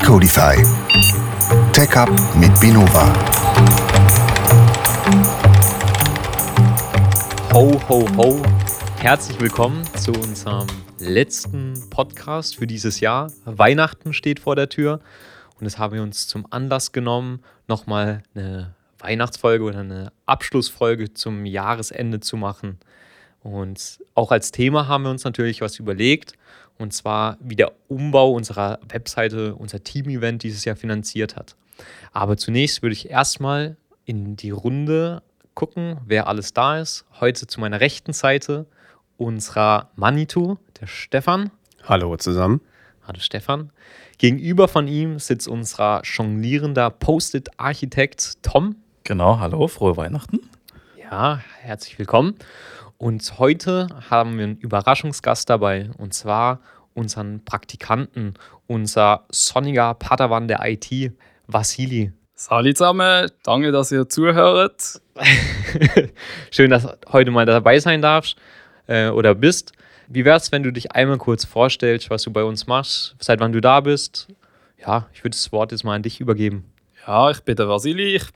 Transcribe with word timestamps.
Decodify. 0.00 0.56
Tech 1.74 1.94
Up 1.94 2.08
mit 2.34 2.58
Binova. 2.58 3.12
Ho, 7.52 7.78
ho, 7.86 8.08
ho. 8.16 8.42
Herzlich 8.96 9.38
willkommen 9.40 9.84
zu 9.98 10.12
unserem 10.12 10.66
letzten 10.98 11.74
Podcast 11.90 12.56
für 12.56 12.66
dieses 12.66 13.00
Jahr. 13.00 13.30
Weihnachten 13.44 14.14
steht 14.14 14.40
vor 14.40 14.56
der 14.56 14.70
Tür 14.70 15.00
und 15.58 15.66
das 15.66 15.78
haben 15.78 15.94
wir 15.94 16.02
uns 16.02 16.26
zum 16.26 16.46
Anlass 16.50 16.92
genommen, 16.92 17.40
nochmal 17.68 18.22
eine 18.34 18.74
Weihnachtsfolge 19.00 19.64
oder 19.64 19.80
eine 19.80 20.12
Abschlussfolge 20.24 21.12
zum 21.12 21.44
Jahresende 21.44 22.20
zu 22.20 22.38
machen. 22.38 22.78
Und 23.42 24.00
auch 24.14 24.32
als 24.32 24.50
Thema 24.50 24.88
haben 24.88 25.04
wir 25.04 25.10
uns 25.10 25.24
natürlich 25.24 25.60
was 25.60 25.78
überlegt, 25.78 26.34
und 26.80 26.92
zwar 26.92 27.36
wie 27.40 27.56
der 27.56 27.72
Umbau 27.88 28.32
unserer 28.32 28.78
Webseite, 28.88 29.54
unser 29.54 29.84
Team-Event 29.84 30.42
dieses 30.42 30.64
Jahr 30.64 30.76
finanziert 30.76 31.36
hat. 31.36 31.54
Aber 32.12 32.36
zunächst 32.36 32.82
würde 32.82 32.94
ich 32.94 33.10
erstmal 33.10 33.76
in 34.06 34.36
die 34.36 34.50
Runde 34.50 35.22
gucken, 35.54 35.98
wer 36.06 36.26
alles 36.26 36.52
da 36.52 36.78
ist. 36.78 37.04
Heute 37.20 37.46
zu 37.46 37.60
meiner 37.60 37.80
rechten 37.80 38.12
Seite 38.12 38.66
unserer 39.18 39.90
Manitou, 39.94 40.56
der 40.80 40.86
Stefan. 40.86 41.50
Hallo 41.84 42.16
zusammen. 42.16 42.62
Hallo 43.06 43.18
Stefan. 43.20 43.70
Gegenüber 44.18 44.66
von 44.66 44.88
ihm 44.88 45.18
sitzt 45.18 45.48
unser 45.48 46.00
jonglierender 46.04 46.90
Post-it-Architekt 46.90 48.42
Tom. 48.42 48.76
Genau, 49.04 49.38
hallo, 49.38 49.68
frohe 49.68 49.96
Weihnachten. 49.96 50.40
Ja, 50.98 51.40
herzlich 51.60 51.98
willkommen. 51.98 52.36
Und 53.00 53.38
heute 53.38 53.88
haben 54.10 54.36
wir 54.36 54.44
einen 54.44 54.58
Überraschungsgast 54.58 55.48
dabei 55.48 55.88
und 55.96 56.12
zwar 56.12 56.60
unseren 56.92 57.42
Praktikanten, 57.46 58.34
unser 58.66 59.24
sonniger 59.30 59.94
Padawan 59.94 60.48
der 60.48 60.60
IT, 60.64 61.14
Vasili. 61.46 62.12
Salut 62.34 62.76
zusammen, 62.76 63.30
danke, 63.42 63.72
dass 63.72 63.90
ihr 63.90 64.06
zuhört. 64.06 65.00
Schön, 66.50 66.68
dass 66.68 66.82
du 66.82 66.94
heute 67.10 67.30
mal 67.30 67.46
dabei 67.46 67.78
sein 67.78 68.02
darfst 68.02 68.36
äh, 68.86 69.08
oder 69.08 69.34
bist. 69.34 69.72
Wie 70.08 70.26
wäre 70.26 70.36
es, 70.36 70.52
wenn 70.52 70.62
du 70.62 70.70
dich 70.70 70.92
einmal 70.92 71.16
kurz 71.16 71.46
vorstellst, 71.46 72.10
was 72.10 72.24
du 72.24 72.30
bei 72.30 72.44
uns 72.44 72.66
machst, 72.66 73.16
seit 73.18 73.40
wann 73.40 73.52
du 73.52 73.62
da 73.62 73.80
bist? 73.80 74.28
Ja, 74.76 75.08
ich 75.14 75.24
würde 75.24 75.38
das 75.38 75.50
Wort 75.52 75.72
jetzt 75.72 75.84
mal 75.84 75.94
an 75.94 76.02
dich 76.02 76.20
übergeben. 76.20 76.70
Ja, 77.06 77.30
ich 77.30 77.40
bin 77.40 77.56
der 77.56 77.66
Vasili. 77.66 78.16
Ich 78.16 78.26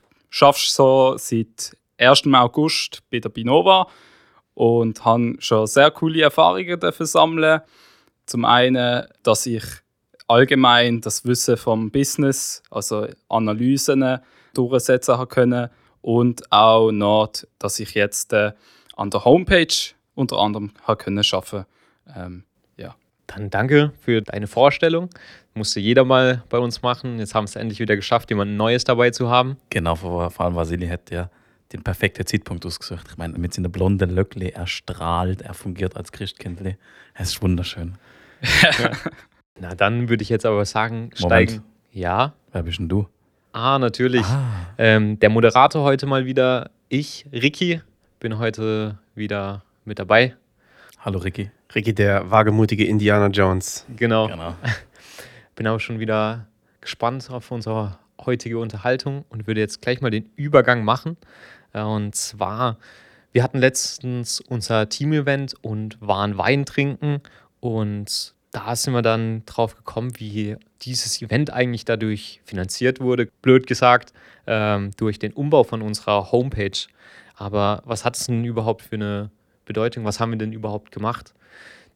arbeite 0.41 0.59
so 0.59 1.17
seit 1.17 1.77
1. 1.99 2.23
August 2.33 3.03
bei 3.11 3.19
der 3.19 3.29
Binova 3.29 3.87
und 4.55 5.05
habe 5.05 5.35
schon 5.39 5.67
sehr 5.67 5.91
coole 5.91 6.23
Erfahrungen 6.23 6.79
dafür 6.79 7.05
sammeln. 7.05 7.61
Zum 8.25 8.45
einen, 8.45 9.05
dass 9.21 9.45
ich 9.45 9.63
allgemein 10.27 11.01
das 11.01 11.25
Wissen 11.25 11.57
vom 11.57 11.91
Business, 11.91 12.63
also 12.71 13.07
Analysen 13.29 14.19
durchsetzen 14.53 15.27
können 15.27 15.69
und 16.01 16.51
auch 16.51 16.91
noch, 16.91 17.31
dass 17.59 17.79
ich 17.79 17.93
jetzt 17.93 18.33
äh, 18.33 18.53
an 18.95 19.11
der 19.11 19.25
Homepage 19.25 19.67
unter 20.15 20.39
anderem 20.39 20.71
können 20.97 21.23
arbeiten 21.31 21.65
ähm, 22.15 22.43
ja. 22.77 22.95
Dann 23.27 23.49
danke 23.49 23.91
für 23.99 24.21
deine 24.21 24.47
Vorstellung. 24.47 25.09
Musste 25.53 25.79
jeder 25.79 26.05
mal 26.05 26.43
bei 26.49 26.59
uns 26.59 26.81
machen. 26.81 27.19
Jetzt 27.19 27.33
haben 27.33 27.45
wir 27.45 27.49
es 27.49 27.55
endlich 27.55 27.79
wieder 27.79 27.95
geschafft, 27.95 28.29
jemand 28.29 28.55
Neues 28.55 28.83
dabei 28.83 29.09
zu 29.09 29.29
haben. 29.29 29.57
Genau, 29.69 29.95
vor 29.95 30.31
allem 30.39 30.55
Vasili 30.55 30.87
hat 30.87 31.09
ja 31.11 31.29
den 31.73 31.83
perfekten 31.83 32.25
Zeitpunkt 32.25 32.65
ausgesucht. 32.65 33.07
Ich 33.09 33.17
meine, 33.17 33.37
mit 33.37 33.53
seinen 33.53 33.71
blonden 33.71 34.09
Löckli, 34.09 34.49
er 34.49 34.67
strahlt, 34.67 35.41
er 35.41 35.53
fungiert 35.53 35.95
als 35.95 36.11
Christkindli. 36.11 36.77
Es 37.13 37.29
ist 37.29 37.41
wunderschön. 37.41 37.95
ja. 38.41 38.91
Na, 39.59 39.73
dann 39.73 40.09
würde 40.09 40.21
ich 40.21 40.29
jetzt 40.29 40.45
aber 40.45 40.65
sagen, 40.65 41.11
steigen. 41.13 41.53
Moment. 41.53 41.69
Ja. 41.91 42.33
Wer 42.51 42.63
bist 42.63 42.79
denn 42.79 42.89
du? 42.89 43.07
Ah, 43.53 43.79
natürlich. 43.79 44.25
Ah. 44.25 44.67
Ähm, 44.77 45.17
der 45.19 45.29
Moderator 45.29 45.83
heute 45.83 46.05
mal 46.07 46.25
wieder, 46.25 46.71
ich, 46.89 47.25
Ricky, 47.31 47.81
bin 48.19 48.37
heute 48.37 48.99
wieder 49.15 49.63
mit 49.85 49.97
dabei. 49.97 50.35
Hallo 50.99 51.19
Ricky. 51.19 51.51
Ricky, 51.73 51.93
der 51.93 52.29
wagemutige 52.29 52.85
Indiana 52.85 53.27
Jones. 53.27 53.85
Genau. 53.95 54.27
genau. 54.27 54.55
Bin 55.55 55.67
auch 55.67 55.79
schon 55.79 55.99
wieder 55.99 56.47
gespannt 56.81 57.29
auf 57.29 57.51
unsere 57.51 57.97
heutige 58.23 58.59
Unterhaltung 58.59 59.25
und 59.29 59.47
würde 59.47 59.59
jetzt 59.59 59.81
gleich 59.81 60.01
mal 60.01 60.11
den 60.11 60.29
Übergang 60.35 60.83
machen. 60.83 61.17
Äh, 61.73 61.81
und 61.81 62.15
zwar, 62.15 62.77
wir 63.31 63.43
hatten 63.43 63.59
letztens 63.59 64.41
unser 64.41 64.89
Team-Event 64.89 65.55
und 65.61 65.97
waren 66.01 66.37
Wein 66.37 66.65
trinken 66.65 67.21
und 67.59 68.33
da 68.51 68.73
sind 68.75 68.93
wir 68.93 69.01
dann 69.01 69.43
drauf 69.45 69.75
gekommen, 69.75 70.13
wie 70.17 70.55
dieses 70.83 71.21
Event 71.21 71.51
eigentlich 71.51 71.83
dadurch 71.83 72.39
finanziert 72.45 73.01
wurde, 73.01 73.27
blöd 73.41 73.67
gesagt, 73.67 74.13
ähm, 74.47 74.91
durch 74.95 75.19
den 75.19 75.33
Umbau 75.33 75.63
von 75.65 75.81
unserer 75.81 76.31
Homepage. 76.31 76.87
Aber 77.35 77.81
was 77.83 78.05
hat 78.05 78.15
es 78.15 78.27
denn 78.27 78.45
überhaupt 78.45 78.83
für 78.83 78.95
eine 78.95 79.29
Bedeutung? 79.65 80.05
Was 80.05 80.21
haben 80.21 80.31
wir 80.31 80.37
denn 80.37 80.53
überhaupt 80.53 80.91
gemacht? 80.91 81.33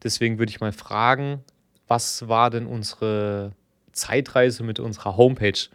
Deswegen 0.02 0.38
würde 0.38 0.50
ich 0.50 0.60
mal 0.60 0.72
fragen, 0.72 1.42
was 1.88 2.28
war 2.28 2.50
denn 2.50 2.66
unsere 2.66 3.52
Zeitreise 3.92 4.62
mit 4.62 4.80
unserer 4.80 5.16
Homepage? 5.16 5.68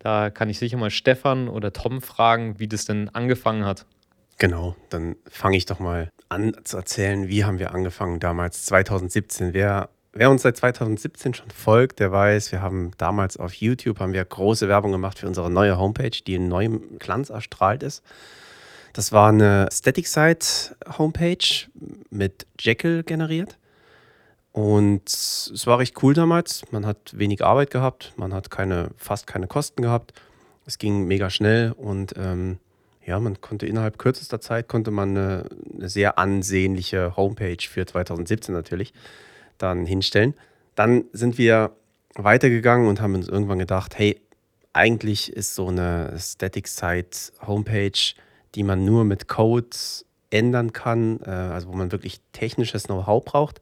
Da 0.00 0.30
kann 0.30 0.48
ich 0.48 0.58
sicher 0.58 0.76
mal 0.76 0.90
Stefan 0.90 1.48
oder 1.48 1.72
Tom 1.72 2.00
fragen, 2.02 2.58
wie 2.58 2.68
das 2.68 2.86
denn 2.86 3.08
angefangen 3.10 3.64
hat. 3.64 3.86
Genau, 4.38 4.74
dann 4.88 5.16
fange 5.30 5.58
ich 5.58 5.66
doch 5.66 5.78
mal 5.78 6.10
an 6.30 6.56
zu 6.64 6.78
erzählen, 6.78 7.28
wie 7.28 7.44
haben 7.44 7.58
wir 7.58 7.74
angefangen 7.74 8.20
damals, 8.20 8.64
2017. 8.64 9.52
Wer, 9.52 9.90
wer 10.14 10.30
uns 10.30 10.42
seit 10.42 10.56
2017 10.56 11.34
schon 11.34 11.50
folgt, 11.50 12.00
der 12.00 12.10
weiß, 12.10 12.50
wir 12.50 12.62
haben 12.62 12.92
damals 12.96 13.36
auf 13.36 13.52
YouTube 13.52 14.00
haben 14.00 14.14
wir 14.14 14.24
große 14.24 14.66
Werbung 14.68 14.92
gemacht 14.92 15.18
für 15.18 15.26
unsere 15.26 15.50
neue 15.50 15.78
Homepage, 15.78 16.10
die 16.26 16.34
in 16.34 16.48
neuem 16.48 16.98
Glanz 16.98 17.28
erstrahlt 17.28 17.82
ist. 17.82 18.02
Das 18.94 19.12
war 19.12 19.28
eine 19.28 19.68
Static 19.70 20.08
Site 20.08 20.74
Homepage 20.96 21.68
mit 22.08 22.46
Jekyll 22.58 23.02
generiert. 23.02 23.58
Und 24.52 25.08
es 25.08 25.66
war 25.66 25.78
recht 25.78 26.02
cool 26.02 26.14
damals. 26.14 26.62
Man 26.72 26.84
hat 26.84 27.16
wenig 27.16 27.44
Arbeit 27.44 27.70
gehabt, 27.70 28.12
man 28.16 28.34
hat 28.34 28.50
keine, 28.50 28.90
fast 28.96 29.26
keine 29.26 29.46
Kosten 29.46 29.82
gehabt. 29.82 30.12
Es 30.66 30.78
ging 30.78 31.06
mega 31.06 31.30
schnell 31.30 31.72
und 31.72 32.14
ähm, 32.16 32.58
ja, 33.04 33.18
man 33.18 33.40
konnte 33.40 33.66
innerhalb 33.66 33.98
kürzester 33.98 34.40
Zeit 34.40 34.68
konnte 34.68 34.90
man 34.90 35.16
eine, 35.16 35.44
eine, 35.74 35.88
sehr 35.88 36.18
ansehnliche 36.18 37.16
Homepage 37.16 37.62
für 37.68 37.86
2017 37.86 38.54
natürlich 38.54 38.92
dann 39.58 39.86
hinstellen. 39.86 40.34
Dann 40.74 41.04
sind 41.12 41.38
wir 41.38 41.72
weitergegangen 42.14 42.88
und 42.88 43.00
haben 43.00 43.14
uns 43.14 43.28
irgendwann 43.28 43.58
gedacht, 43.58 43.98
hey, 43.98 44.20
eigentlich 44.72 45.32
ist 45.32 45.54
so 45.54 45.68
eine 45.68 46.14
Static 46.18 46.68
Site 46.68 47.32
Homepage, 47.46 48.14
die 48.54 48.62
man 48.62 48.84
nur 48.84 49.04
mit 49.04 49.28
Code 49.28 49.76
ändern 50.30 50.72
kann, 50.72 51.20
äh, 51.24 51.30
also 51.30 51.68
wo 51.68 51.72
man 51.72 51.92
wirklich 51.92 52.20
technisches 52.32 52.84
Know-how 52.84 53.24
braucht 53.24 53.60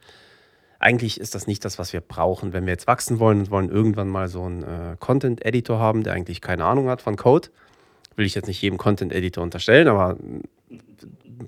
eigentlich 0.78 1.20
ist 1.20 1.34
das 1.34 1.46
nicht 1.46 1.64
das, 1.64 1.78
was 1.78 1.92
wir 1.92 2.00
brauchen, 2.00 2.52
wenn 2.52 2.66
wir 2.66 2.72
jetzt 2.72 2.86
wachsen 2.86 3.18
wollen 3.18 3.40
und 3.40 3.50
wollen 3.50 3.68
irgendwann 3.68 4.08
mal 4.08 4.28
so 4.28 4.44
einen 4.44 4.62
äh, 4.62 4.96
Content-Editor 4.98 5.78
haben, 5.78 6.04
der 6.04 6.12
eigentlich 6.12 6.40
keine 6.40 6.64
Ahnung 6.64 6.88
hat 6.88 7.02
von 7.02 7.16
Code. 7.16 7.48
Will 8.16 8.26
ich 8.26 8.34
jetzt 8.34 8.46
nicht 8.46 8.62
jedem 8.62 8.78
Content-Editor 8.78 9.42
unterstellen, 9.42 9.88
aber 9.88 10.16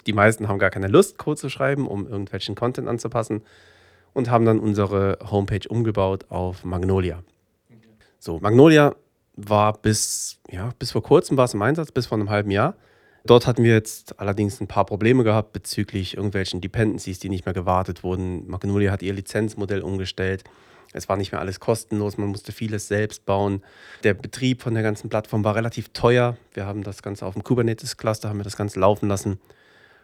die 0.06 0.12
meisten 0.12 0.48
haben 0.48 0.58
gar 0.58 0.70
keine 0.70 0.88
Lust, 0.88 1.18
Code 1.18 1.38
zu 1.38 1.48
schreiben, 1.48 1.86
um 1.86 2.06
irgendwelchen 2.06 2.54
Content 2.54 2.88
anzupassen 2.88 3.42
und 4.12 4.30
haben 4.30 4.44
dann 4.44 4.58
unsere 4.58 5.18
Homepage 5.30 5.68
umgebaut 5.68 6.26
auf 6.28 6.64
Magnolia. 6.64 7.22
So, 8.18 8.38
Magnolia 8.40 8.94
war 9.36 9.72
bis, 9.74 10.40
ja, 10.50 10.70
bis 10.78 10.90
vor 10.92 11.02
kurzem 11.02 11.36
war 11.36 11.44
es 11.44 11.54
im 11.54 11.62
Einsatz, 11.62 11.92
bis 11.92 12.06
vor 12.06 12.18
einem 12.18 12.30
halben 12.30 12.50
Jahr. 12.50 12.74
Dort 13.26 13.46
hatten 13.46 13.62
wir 13.62 13.74
jetzt 13.74 14.18
allerdings 14.18 14.60
ein 14.60 14.66
paar 14.66 14.86
Probleme 14.86 15.24
gehabt 15.24 15.52
bezüglich 15.52 16.16
irgendwelchen 16.16 16.60
Dependencies, 16.60 17.18
die 17.18 17.28
nicht 17.28 17.44
mehr 17.44 17.54
gewartet 17.54 18.02
wurden. 18.02 18.48
Magnolia 18.48 18.90
hat 18.90 19.02
ihr 19.02 19.12
Lizenzmodell 19.12 19.82
umgestellt. 19.82 20.44
Es 20.92 21.08
war 21.08 21.16
nicht 21.16 21.30
mehr 21.30 21.40
alles 21.40 21.60
kostenlos, 21.60 22.18
man 22.18 22.28
musste 22.28 22.50
vieles 22.50 22.88
selbst 22.88 23.24
bauen. 23.24 23.62
Der 24.02 24.14
Betrieb 24.14 24.62
von 24.62 24.74
der 24.74 24.82
ganzen 24.82 25.08
Plattform 25.08 25.44
war 25.44 25.54
relativ 25.54 25.90
teuer. 25.90 26.36
Wir 26.52 26.66
haben 26.66 26.82
das 26.82 27.02
Ganze 27.02 27.26
auf 27.26 27.34
dem 27.34 27.44
Kubernetes-Cluster, 27.44 28.28
haben 28.28 28.40
wir 28.40 28.44
das 28.44 28.56
Ganze 28.56 28.80
laufen 28.80 29.08
lassen 29.08 29.38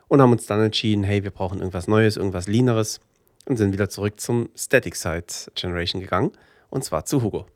und 0.09 0.21
haben 0.21 0.31
uns 0.31 0.47
dann 0.47 0.61
entschieden, 0.61 1.03
hey, 1.03 1.25
wir 1.25 1.33
brauchen 1.33 1.59
irgendwas 1.59 1.89
Neues, 1.89 2.17
irgendwas 2.17 2.47
Leaneres 2.47 3.01
und 3.47 3.57
sind 3.57 3.73
wieder 3.73 3.89
zurück 3.89 4.21
zum 4.21 4.49
Static 4.55 4.95
Site 4.95 5.51
Generation 5.55 6.01
gegangen 6.01 6.33
und 6.71 6.85
zwar 6.85 7.05
zu 7.05 7.23
Hugo. 7.23 7.47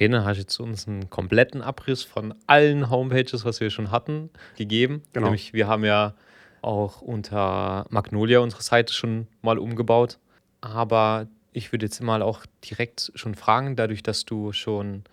Okay, 0.00 0.08
dann 0.08 0.24
hast 0.24 0.36
du 0.38 0.40
jetzt 0.40 0.58
uns 0.58 0.88
einen 0.88 1.10
kompletten 1.10 1.60
Abriss 1.60 2.02
von 2.04 2.34
allen 2.46 2.88
Homepages, 2.88 3.44
was 3.44 3.60
wir 3.60 3.68
schon 3.68 3.90
hatten, 3.90 4.30
gegeben. 4.56 5.02
Genau. 5.12 5.26
Nämlich, 5.26 5.52
wir 5.52 5.68
haben 5.68 5.84
ja 5.84 6.14
auch 6.62 7.02
unter 7.02 7.84
Magnolia 7.90 8.38
unsere 8.38 8.62
Seite 8.62 8.94
schon 8.94 9.26
mal 9.42 9.58
umgebaut. 9.58 10.18
Aber 10.62 11.26
ich 11.52 11.70
würde 11.70 11.84
jetzt 11.84 12.02
mal 12.02 12.22
auch 12.22 12.46
direkt 12.64 13.12
schon 13.14 13.34
fragen, 13.34 13.76
dadurch, 13.76 14.02
dass 14.02 14.24
du 14.24 14.52
schon 14.52 15.04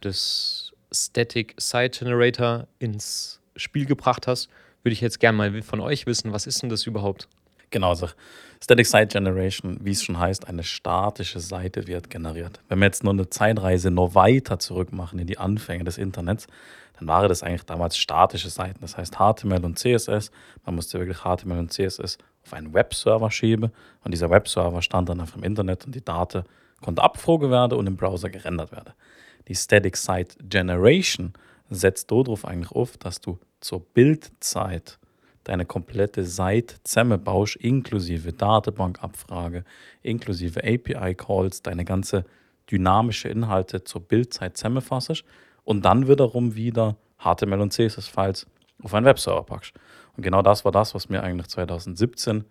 das 0.00 0.72
Static 0.90 1.54
Site 1.58 1.98
Generator 1.98 2.66
ins 2.78 3.42
Spiel 3.56 3.84
gebracht 3.84 4.26
hast, 4.26 4.48
würde 4.82 4.94
ich 4.94 5.02
jetzt 5.02 5.20
gerne 5.20 5.36
mal 5.36 5.62
von 5.62 5.80
euch 5.80 6.06
wissen, 6.06 6.32
was 6.32 6.46
ist 6.46 6.62
denn 6.62 6.70
das 6.70 6.86
überhaupt? 6.86 7.28
Genau, 7.68 7.90
also 7.90 8.08
Static 8.62 8.86
Site 8.86 9.06
Generation, 9.06 9.78
wie 9.82 9.92
es 9.92 10.02
schon 10.02 10.18
heißt, 10.18 10.46
eine 10.46 10.62
statische 10.62 11.40
Seite 11.40 11.86
wird 11.86 12.10
generiert. 12.10 12.60
Wenn 12.68 12.78
wir 12.80 12.86
jetzt 12.86 13.02
nur 13.02 13.14
eine 13.14 13.30
Zeitreise 13.30 13.90
noch 13.90 14.14
weiter 14.14 14.58
zurück 14.58 14.92
machen 14.92 15.18
in 15.18 15.26
die 15.26 15.38
Anfänge 15.38 15.84
des 15.84 15.96
Internets, 15.96 16.46
dann 16.98 17.08
waren 17.08 17.28
das 17.28 17.42
eigentlich 17.42 17.64
damals 17.64 17.96
statische 17.96 18.50
Seiten. 18.50 18.80
Das 18.82 18.98
heißt 18.98 19.16
HTML 19.16 19.64
und 19.64 19.78
CSS. 19.78 20.30
Man 20.66 20.74
musste 20.74 20.98
wirklich 20.98 21.20
HTML 21.20 21.58
und 21.58 21.72
CSS 21.72 22.18
auf 22.44 22.52
einen 22.52 22.74
Webserver 22.74 23.30
schieben 23.30 23.72
und 24.04 24.12
dieser 24.12 24.28
Webserver 24.30 24.82
stand 24.82 25.08
dann 25.08 25.22
auf 25.22 25.32
dem 25.32 25.42
Internet 25.42 25.86
und 25.86 25.94
die 25.94 26.04
Daten 26.04 26.44
konnte 26.82 27.02
abgeflogen 27.02 27.50
werden 27.50 27.78
und 27.78 27.86
im 27.86 27.96
Browser 27.96 28.28
gerendert 28.28 28.72
werden. 28.72 28.92
Die 29.48 29.54
Static 29.54 29.96
Site 29.96 30.36
Generation 30.42 31.32
setzt 31.70 32.10
darauf 32.10 32.44
eigentlich 32.44 32.72
auf, 32.72 32.98
dass 32.98 33.20
du 33.20 33.38
zur 33.60 33.80
Bildzeit 33.80 34.98
deine 35.44 35.64
komplette 35.64 36.24
Seite 36.24 36.76
zusammenbaust, 36.84 37.56
inklusive 37.56 38.32
Datenbankabfrage, 38.32 39.64
inklusive 40.02 40.60
API-Calls, 40.62 41.62
deine 41.62 41.84
ganze 41.84 42.24
dynamische 42.70 43.28
Inhalte 43.28 43.84
zur 43.84 44.02
Bildzeit 44.02 44.56
zusammenfassst 44.56 45.24
und 45.64 45.84
dann 45.84 46.08
wiederum 46.08 46.54
wieder 46.54 46.96
HTML 47.18 47.60
und 47.60 47.72
CSS-Files 47.72 48.46
auf 48.82 48.94
einen 48.94 49.06
Webserver 49.06 49.42
packst. 49.42 49.72
Und 50.16 50.22
genau 50.22 50.42
das 50.42 50.64
war 50.64 50.72
das, 50.72 50.94
was 50.94 51.08
mir 51.08 51.22
eigentlich 51.22 51.48
2017 51.48 52.44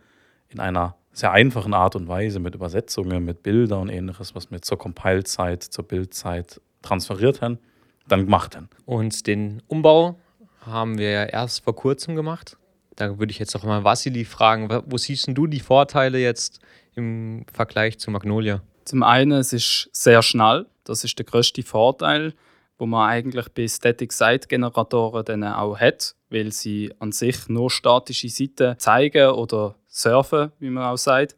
in 0.50 0.60
einer 0.60 0.96
sehr 1.12 1.32
einfachen 1.32 1.74
Art 1.74 1.96
und 1.96 2.08
Weise 2.08 2.40
mit 2.40 2.56
Übersetzungen, 2.56 3.26
mit 3.26 3.44
Bildern 3.44 3.82
und 3.82 3.90
ähnliches, 3.90 4.36
was 4.36 4.52
wir 4.52 4.62
zur 4.62 4.78
Compile-Zeit, 4.78 5.64
zur 5.64 5.88
Bildzeit 5.88 6.62
transferiert 6.82 7.42
haben, 7.42 7.60
dann 8.08 8.26
gemacht 8.26 8.56
haben. 8.56 8.70
Und 8.86 9.28
den 9.28 9.62
Umbau 9.68 10.16
haben 10.62 10.98
wir 10.98 11.12
ja 11.12 11.24
erst 11.24 11.64
vor 11.64 11.76
kurzem 11.76 12.16
gemacht. 12.16 12.58
Da 13.00 13.18
würde 13.18 13.32
ich 13.32 13.40
jetzt 13.40 13.54
noch 13.54 13.64
mal 13.64 13.86
Vassili 13.86 14.26
fragen, 14.26 14.68
wo 14.88 14.98
siehst 14.98 15.30
du 15.30 15.48
die 15.48 15.62
Vorteile 15.62 16.20
jetzt 16.20 16.60
im 16.96 17.46
Vergleich 17.52 17.98
zu 17.98 18.12
Magnolia? 18.12 18.62
Zum 18.84 19.04
einen, 19.04 19.40
es 19.40 19.54
ist 19.54 19.90
sehr 19.94 20.22
schnell. 20.22 20.66
Das 20.84 21.06
ist 21.06 21.18
der 21.18 21.26
größte 21.26 21.64
Vorteil, 21.64 22.34
wo 22.78 22.86
man 22.86 23.10
eigentlich 23.10 23.48
bei 23.50 23.70
Static 23.70 24.12
Site 24.12 24.50
Generatoren 24.50 25.24
dann 25.24 25.46
auch 25.46 25.80
hat, 25.80 26.14
weil 26.30 26.52
sie 26.52 26.94
an 27.00 27.14
sich 27.14 27.48
nur 27.48 27.72
statische 27.72 28.28
Seiten 28.28 28.78
zeigen 28.80 29.30
oder 29.30 29.76
surfen, 29.88 30.52
wie 30.60 30.70
man 30.70 30.84
auch 30.84 30.98
sagt. 30.98 31.38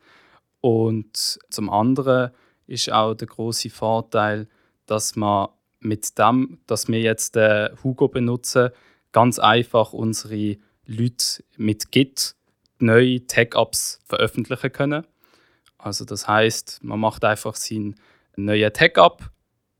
Und 0.61 1.37
zum 1.51 1.69
anderen 1.69 2.31
ist 2.65 2.91
auch 2.91 3.13
der 3.13 3.27
große 3.27 3.69
Vorteil, 3.69 4.47
dass 4.87 5.15
man 5.15 5.49
mit 5.79 6.17
dem, 6.17 6.57
dass 6.65 6.87
wir 6.87 7.01
jetzt 7.01 7.35
den 7.35 7.69
Hugo 7.83 8.07
benutzen, 8.07 8.71
ganz 9.11 9.37
einfach 9.37 9.93
unsere 9.93 10.57
Leute 10.91 11.43
mit 11.57 11.91
Git 11.91 12.35
neue 12.79 13.25
Tag-Ups 13.25 13.99
veröffentlichen 14.05 14.71
können. 14.71 15.07
Also 15.77 16.05
das 16.05 16.27
heißt, 16.27 16.83
man 16.83 16.99
macht 16.99 17.23
einfach 17.23 17.55
seinen 17.55 17.95
neuen 18.35 18.73
Tag-Up, 18.73 19.31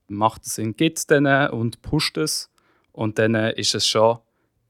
macht 0.08 0.46
es 0.46 0.58
in 0.58 0.76
Git 0.76 1.04
und 1.10 1.82
pusht 1.82 2.16
es 2.16 2.50
und 2.92 3.18
dann 3.18 3.34
ist 3.34 3.74
es 3.74 3.86
schon 3.86 4.18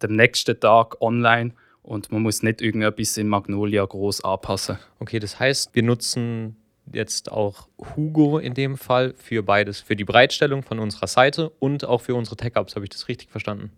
am 0.02 0.16
nächsten 0.16 0.58
Tag 0.58 1.00
online 1.00 1.54
und 1.82 2.10
man 2.10 2.22
muss 2.22 2.42
nicht 2.42 2.60
irgendetwas 2.60 3.16
in 3.16 3.28
Magnolia 3.28 3.84
groß 3.84 4.24
anpassen. 4.24 4.78
Okay, 4.98 5.20
das 5.20 5.38
heißt, 5.38 5.74
wir 5.74 5.82
nutzen 5.84 6.56
jetzt 6.92 7.30
auch 7.30 7.68
Hugo 7.94 8.38
in 8.38 8.54
dem 8.54 8.76
Fall 8.76 9.14
für 9.16 9.42
beides, 9.42 9.80
für 9.80 9.94
die 9.94 10.04
Bereitstellung 10.04 10.64
von 10.64 10.80
unserer 10.80 11.06
Seite 11.06 11.50
und 11.60 11.84
auch 11.84 12.00
für 12.00 12.14
unsere 12.14 12.36
Tag-Ups. 12.36 12.74
Habe 12.74 12.84
ich 12.84 12.90
das 12.90 13.08
richtig 13.08 13.30
verstanden? 13.30 13.70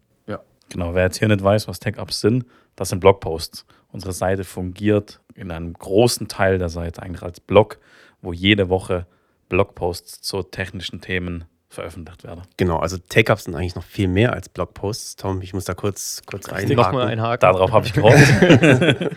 Genau, 0.70 0.94
wer 0.94 1.04
jetzt 1.04 1.18
hier 1.18 1.28
nicht 1.28 1.42
weiß, 1.42 1.68
was 1.68 1.80
Tech-Ups 1.80 2.20
sind, 2.20 2.44
das 2.76 2.88
sind 2.88 3.00
Blogposts. 3.00 3.66
Unsere 3.92 4.12
Seite 4.12 4.44
fungiert 4.44 5.20
in 5.34 5.50
einem 5.50 5.72
großen 5.72 6.28
Teil 6.28 6.58
der 6.58 6.68
Seite 6.68 7.02
eigentlich 7.02 7.22
als 7.22 7.40
Blog, 7.40 7.78
wo 8.22 8.32
jede 8.32 8.68
Woche 8.68 9.06
Blogposts 9.48 10.22
zu 10.22 10.42
technischen 10.42 11.00
Themen 11.00 11.44
veröffentlicht 11.68 12.24
werden. 12.24 12.42
Genau, 12.56 12.78
also 12.78 12.96
Take-Ups 12.98 13.44
sind 13.44 13.54
eigentlich 13.54 13.74
noch 13.74 13.84
viel 13.84 14.08
mehr 14.08 14.32
als 14.32 14.48
Blogposts. 14.48 15.16
Tom, 15.16 15.42
ich 15.42 15.52
muss 15.52 15.64
da 15.64 15.74
kurz, 15.74 16.22
kurz 16.26 16.48
einhaken. 16.48 16.76
Nochmal 16.76 17.08
ein 17.08 17.20
Haken. 17.20 17.40
Darauf 17.40 17.72
habe 17.72 17.86
ich 17.86 17.92
gehofft. 17.94 19.16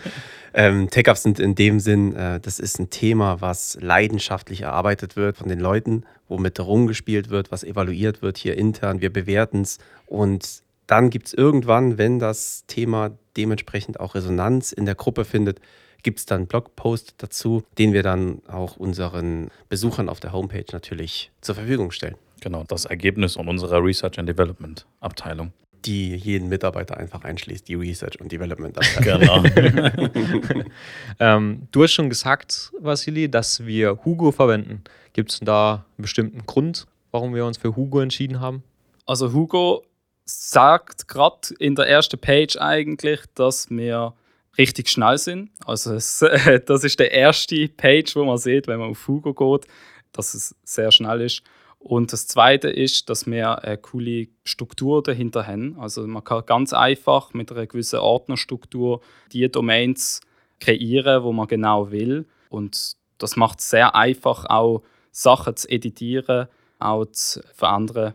Ähm, 0.54 0.88
Tech-Ups 0.90 1.22
sind 1.22 1.40
in 1.40 1.54
dem 1.54 1.78
Sinn, 1.78 2.14
äh, 2.16 2.40
das 2.40 2.58
ist 2.58 2.78
ein 2.78 2.90
Thema, 2.90 3.40
was 3.40 3.78
leidenschaftlich 3.80 4.62
erarbeitet 4.62 5.14
wird 5.14 5.36
von 5.36 5.48
den 5.48 5.60
Leuten, 5.60 6.04
womit 6.26 6.58
rumgespielt 6.60 7.30
wird, 7.30 7.52
was 7.52 7.64
evaluiert 7.64 8.22
wird 8.22 8.38
hier 8.38 8.56
intern. 8.56 9.00
Wir 9.00 9.12
bewerten 9.12 9.62
es 9.62 9.78
und 10.06 10.62
dann 10.88 11.10
gibt 11.10 11.28
es 11.28 11.34
irgendwann, 11.34 11.98
wenn 11.98 12.18
das 12.18 12.64
Thema 12.66 13.12
dementsprechend 13.36 14.00
auch 14.00 14.16
Resonanz 14.16 14.72
in 14.72 14.86
der 14.86 14.96
Gruppe 14.96 15.24
findet, 15.24 15.60
gibt 16.02 16.18
es 16.18 16.26
dann 16.26 16.38
einen 16.38 16.46
Blogpost 16.46 17.14
dazu, 17.18 17.62
den 17.76 17.92
wir 17.92 18.02
dann 18.02 18.40
auch 18.48 18.76
unseren 18.76 19.50
Besuchern 19.68 20.08
auf 20.08 20.18
der 20.18 20.32
Homepage 20.32 20.64
natürlich 20.72 21.30
zur 21.40 21.54
Verfügung 21.54 21.90
stellen, 21.90 22.16
genau, 22.40 22.64
das 22.66 22.84
Ergebnis 22.86 23.36
und 23.36 23.48
unserer 23.48 23.84
Research 23.84 24.18
and 24.18 24.28
Development 24.28 24.86
Abteilung. 25.00 25.52
die 25.84 26.16
jeden 26.16 26.48
Mitarbeiter 26.48 26.96
einfach 26.96 27.22
einschließt, 27.22 27.68
die 27.68 27.74
Research 27.74 28.20
und 28.20 28.32
Development. 28.32 28.76
Abteilung. 28.78 29.42
Genau. 29.44 30.08
Ähm, 31.20 31.68
du 31.72 31.82
hast 31.82 31.92
schon 31.92 32.08
gesagt, 32.08 32.72
Vassili, 32.78 33.28
dass 33.28 33.66
wir 33.66 34.04
Hugo 34.04 34.30
verwenden. 34.30 34.82
Gibt 35.12 35.32
es 35.32 35.40
da 35.40 35.84
einen 35.96 36.02
bestimmten 36.02 36.46
Grund, 36.46 36.86
warum 37.10 37.34
wir 37.34 37.44
uns 37.44 37.58
für 37.58 37.74
Hugo 37.74 38.00
entschieden 38.00 38.40
haben? 38.40 38.62
Also 39.04 39.32
Hugo 39.32 39.82
sagt 40.28 41.08
gerade 41.08 41.54
in 41.58 41.74
der 41.74 41.88
ersten 41.88 42.18
Page 42.18 42.56
eigentlich, 42.58 43.20
dass 43.34 43.70
wir 43.70 44.14
richtig 44.58 44.90
schnell 44.90 45.16
sind. 45.16 45.50
Also 45.64 45.94
es, 45.94 46.18
das 46.66 46.84
ist 46.84 47.00
der 47.00 47.12
erste 47.12 47.68
Page, 47.68 48.14
wo 48.14 48.24
man 48.24 48.36
sieht, 48.36 48.66
wenn 48.66 48.78
man 48.78 48.90
auf 48.90 49.08
Hugo 49.08 49.32
geht, 49.32 49.70
dass 50.12 50.34
es 50.34 50.54
sehr 50.64 50.92
schnell 50.92 51.22
ist. 51.22 51.42
Und 51.78 52.12
das 52.12 52.26
Zweite 52.26 52.68
ist, 52.68 53.08
dass 53.08 53.26
wir 53.26 53.62
eine 53.62 53.78
coole 53.78 54.26
Struktur 54.44 55.02
dahinter 55.02 55.46
haben. 55.46 55.78
Also 55.78 56.06
man 56.06 56.24
kann 56.24 56.44
ganz 56.44 56.72
einfach 56.72 57.32
mit 57.32 57.50
einer 57.52 57.66
gewissen 57.66 58.00
Ordnerstruktur 58.00 59.00
die 59.32 59.48
Domains 59.48 60.20
kreieren, 60.60 61.22
wo 61.22 61.32
man 61.32 61.46
genau 61.46 61.90
will. 61.90 62.26
Und 62.50 62.96
das 63.18 63.36
macht 63.36 63.60
es 63.60 63.70
sehr 63.70 63.94
einfach, 63.94 64.44
auch 64.46 64.82
Sachen 65.12 65.56
zu 65.56 65.70
editieren, 65.70 66.48
auch 66.80 67.06
zu 67.06 67.40
verändern. 67.54 68.14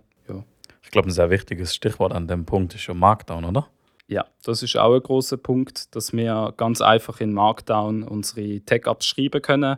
Glaube, 0.93 1.09
ein 1.09 1.11
sehr 1.11 1.31
wichtiges 1.31 1.73
Stichwort 1.73 2.13
an 2.13 2.27
dem 2.27 2.45
Punkt 2.45 2.75
ist 2.75 2.81
schon 2.81 2.99
Markdown, 2.99 3.45
oder? 3.45 3.67
Ja, 4.05 4.27
das 4.43 4.61
ist 4.61 4.77
auch 4.77 4.93
ein 4.93 5.01
großer 5.01 5.37
Punkt, 5.37 5.95
dass 5.95 6.13
wir 6.13 6.53
ganz 6.55 6.81
einfach 6.81 7.19
in 7.19 7.33
Markdown 7.33 8.03
unsere 8.03 8.63
Tag-Ups 8.63 9.07
schreiben 9.07 9.41
können 9.41 9.77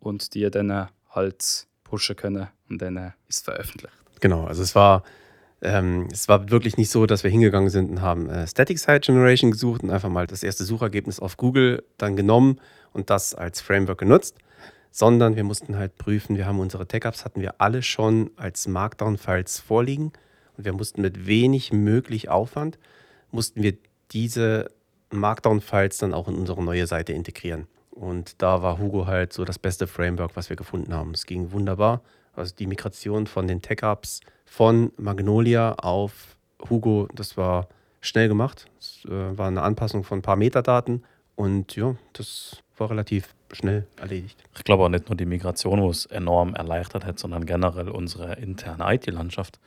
und 0.00 0.34
die 0.34 0.50
dann 0.50 0.88
halt 1.08 1.68
pushen 1.84 2.16
können 2.16 2.48
und 2.68 2.82
dann 2.82 2.96
ist 3.28 3.36
es 3.36 3.40
veröffentlicht. 3.42 3.94
Genau, 4.18 4.44
also 4.44 4.60
es 4.60 4.74
war, 4.74 5.04
ähm, 5.62 6.08
es 6.10 6.28
war 6.28 6.50
wirklich 6.50 6.76
nicht 6.76 6.90
so, 6.90 7.06
dass 7.06 7.22
wir 7.22 7.30
hingegangen 7.30 7.70
sind 7.70 7.88
und 7.88 8.00
haben 8.00 8.28
äh, 8.28 8.48
Static 8.48 8.80
Site 8.80 9.12
Generation 9.12 9.52
gesucht 9.52 9.84
und 9.84 9.90
einfach 9.90 10.08
mal 10.08 10.26
das 10.26 10.42
erste 10.42 10.64
Suchergebnis 10.64 11.20
auf 11.20 11.36
Google 11.36 11.84
dann 11.96 12.16
genommen 12.16 12.60
und 12.92 13.08
das 13.08 13.36
als 13.36 13.60
Framework 13.60 13.98
genutzt, 13.98 14.36
sondern 14.90 15.36
wir 15.36 15.44
mussten 15.44 15.76
halt 15.76 15.96
prüfen, 15.96 16.36
wir 16.36 16.46
haben 16.46 16.58
unsere 16.58 16.88
Tag-Ups, 16.88 17.24
hatten 17.24 17.40
wir 17.40 17.60
alle 17.60 17.82
schon 17.82 18.32
als 18.34 18.66
Markdown-Files 18.66 19.60
vorliegen 19.60 20.10
und 20.56 20.64
wir 20.64 20.72
mussten 20.72 21.02
mit 21.02 21.26
wenig 21.26 21.72
möglich 21.72 22.28
Aufwand, 22.28 22.78
mussten 23.30 23.62
wir 23.62 23.74
diese 24.12 24.70
Markdown-Files 25.10 25.98
dann 25.98 26.14
auch 26.14 26.28
in 26.28 26.34
unsere 26.34 26.62
neue 26.62 26.86
Seite 26.86 27.12
integrieren. 27.12 27.66
Und 27.90 28.42
da 28.42 28.62
war 28.62 28.78
Hugo 28.78 29.06
halt 29.06 29.32
so 29.32 29.44
das 29.44 29.58
beste 29.58 29.86
Framework, 29.86 30.36
was 30.36 30.50
wir 30.50 30.56
gefunden 30.56 30.92
haben. 30.92 31.12
Es 31.12 31.24
ging 31.24 31.52
wunderbar. 31.52 32.02
Also 32.34 32.54
die 32.54 32.66
Migration 32.66 33.26
von 33.26 33.48
den 33.48 33.62
Tech-Ups 33.62 34.20
von 34.44 34.92
Magnolia 34.96 35.72
auf 35.74 36.36
Hugo, 36.68 37.08
das 37.14 37.36
war 37.36 37.68
schnell 38.00 38.28
gemacht. 38.28 38.66
Es 38.78 39.04
äh, 39.06 39.38
war 39.38 39.48
eine 39.48 39.62
Anpassung 39.62 40.04
von 40.04 40.18
ein 40.18 40.22
paar 40.22 40.36
Metadaten 40.36 41.04
und 41.34 41.74
ja, 41.76 41.96
das 42.12 42.62
war 42.76 42.90
relativ 42.90 43.34
schnell 43.52 43.86
erledigt. 43.96 44.42
Ich 44.54 44.64
glaube 44.64 44.84
auch 44.84 44.88
nicht 44.88 45.08
nur 45.08 45.16
die 45.16 45.26
Migration, 45.26 45.80
wo 45.80 45.90
es 45.90 46.06
enorm 46.06 46.54
erleichtert 46.54 47.04
hat, 47.04 47.18
sondern 47.18 47.46
generell 47.46 47.88
unsere 47.88 48.34
interne 48.34 48.94
IT-Landschaft. 48.94 49.58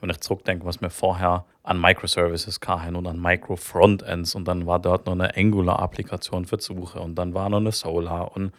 Wenn 0.00 0.10
ich 0.10 0.20
zurückdenke, 0.20 0.64
was 0.64 0.80
wir 0.80 0.90
vorher 0.90 1.44
an 1.62 1.80
Microservices 1.80 2.60
hatten 2.66 2.96
und 2.96 3.06
an 3.06 3.20
Micro-Frontends 3.20 4.34
und 4.34 4.46
dann 4.46 4.66
war 4.66 4.78
dort 4.78 5.06
noch 5.06 5.14
eine 5.14 5.36
Angular-Applikation 5.36 6.44
für 6.44 6.60
Suche 6.60 7.00
und 7.00 7.16
dann 7.16 7.34
war 7.34 7.48
noch 7.48 7.58
eine 7.58 7.72
Solar 7.72 8.34
und 8.36 8.52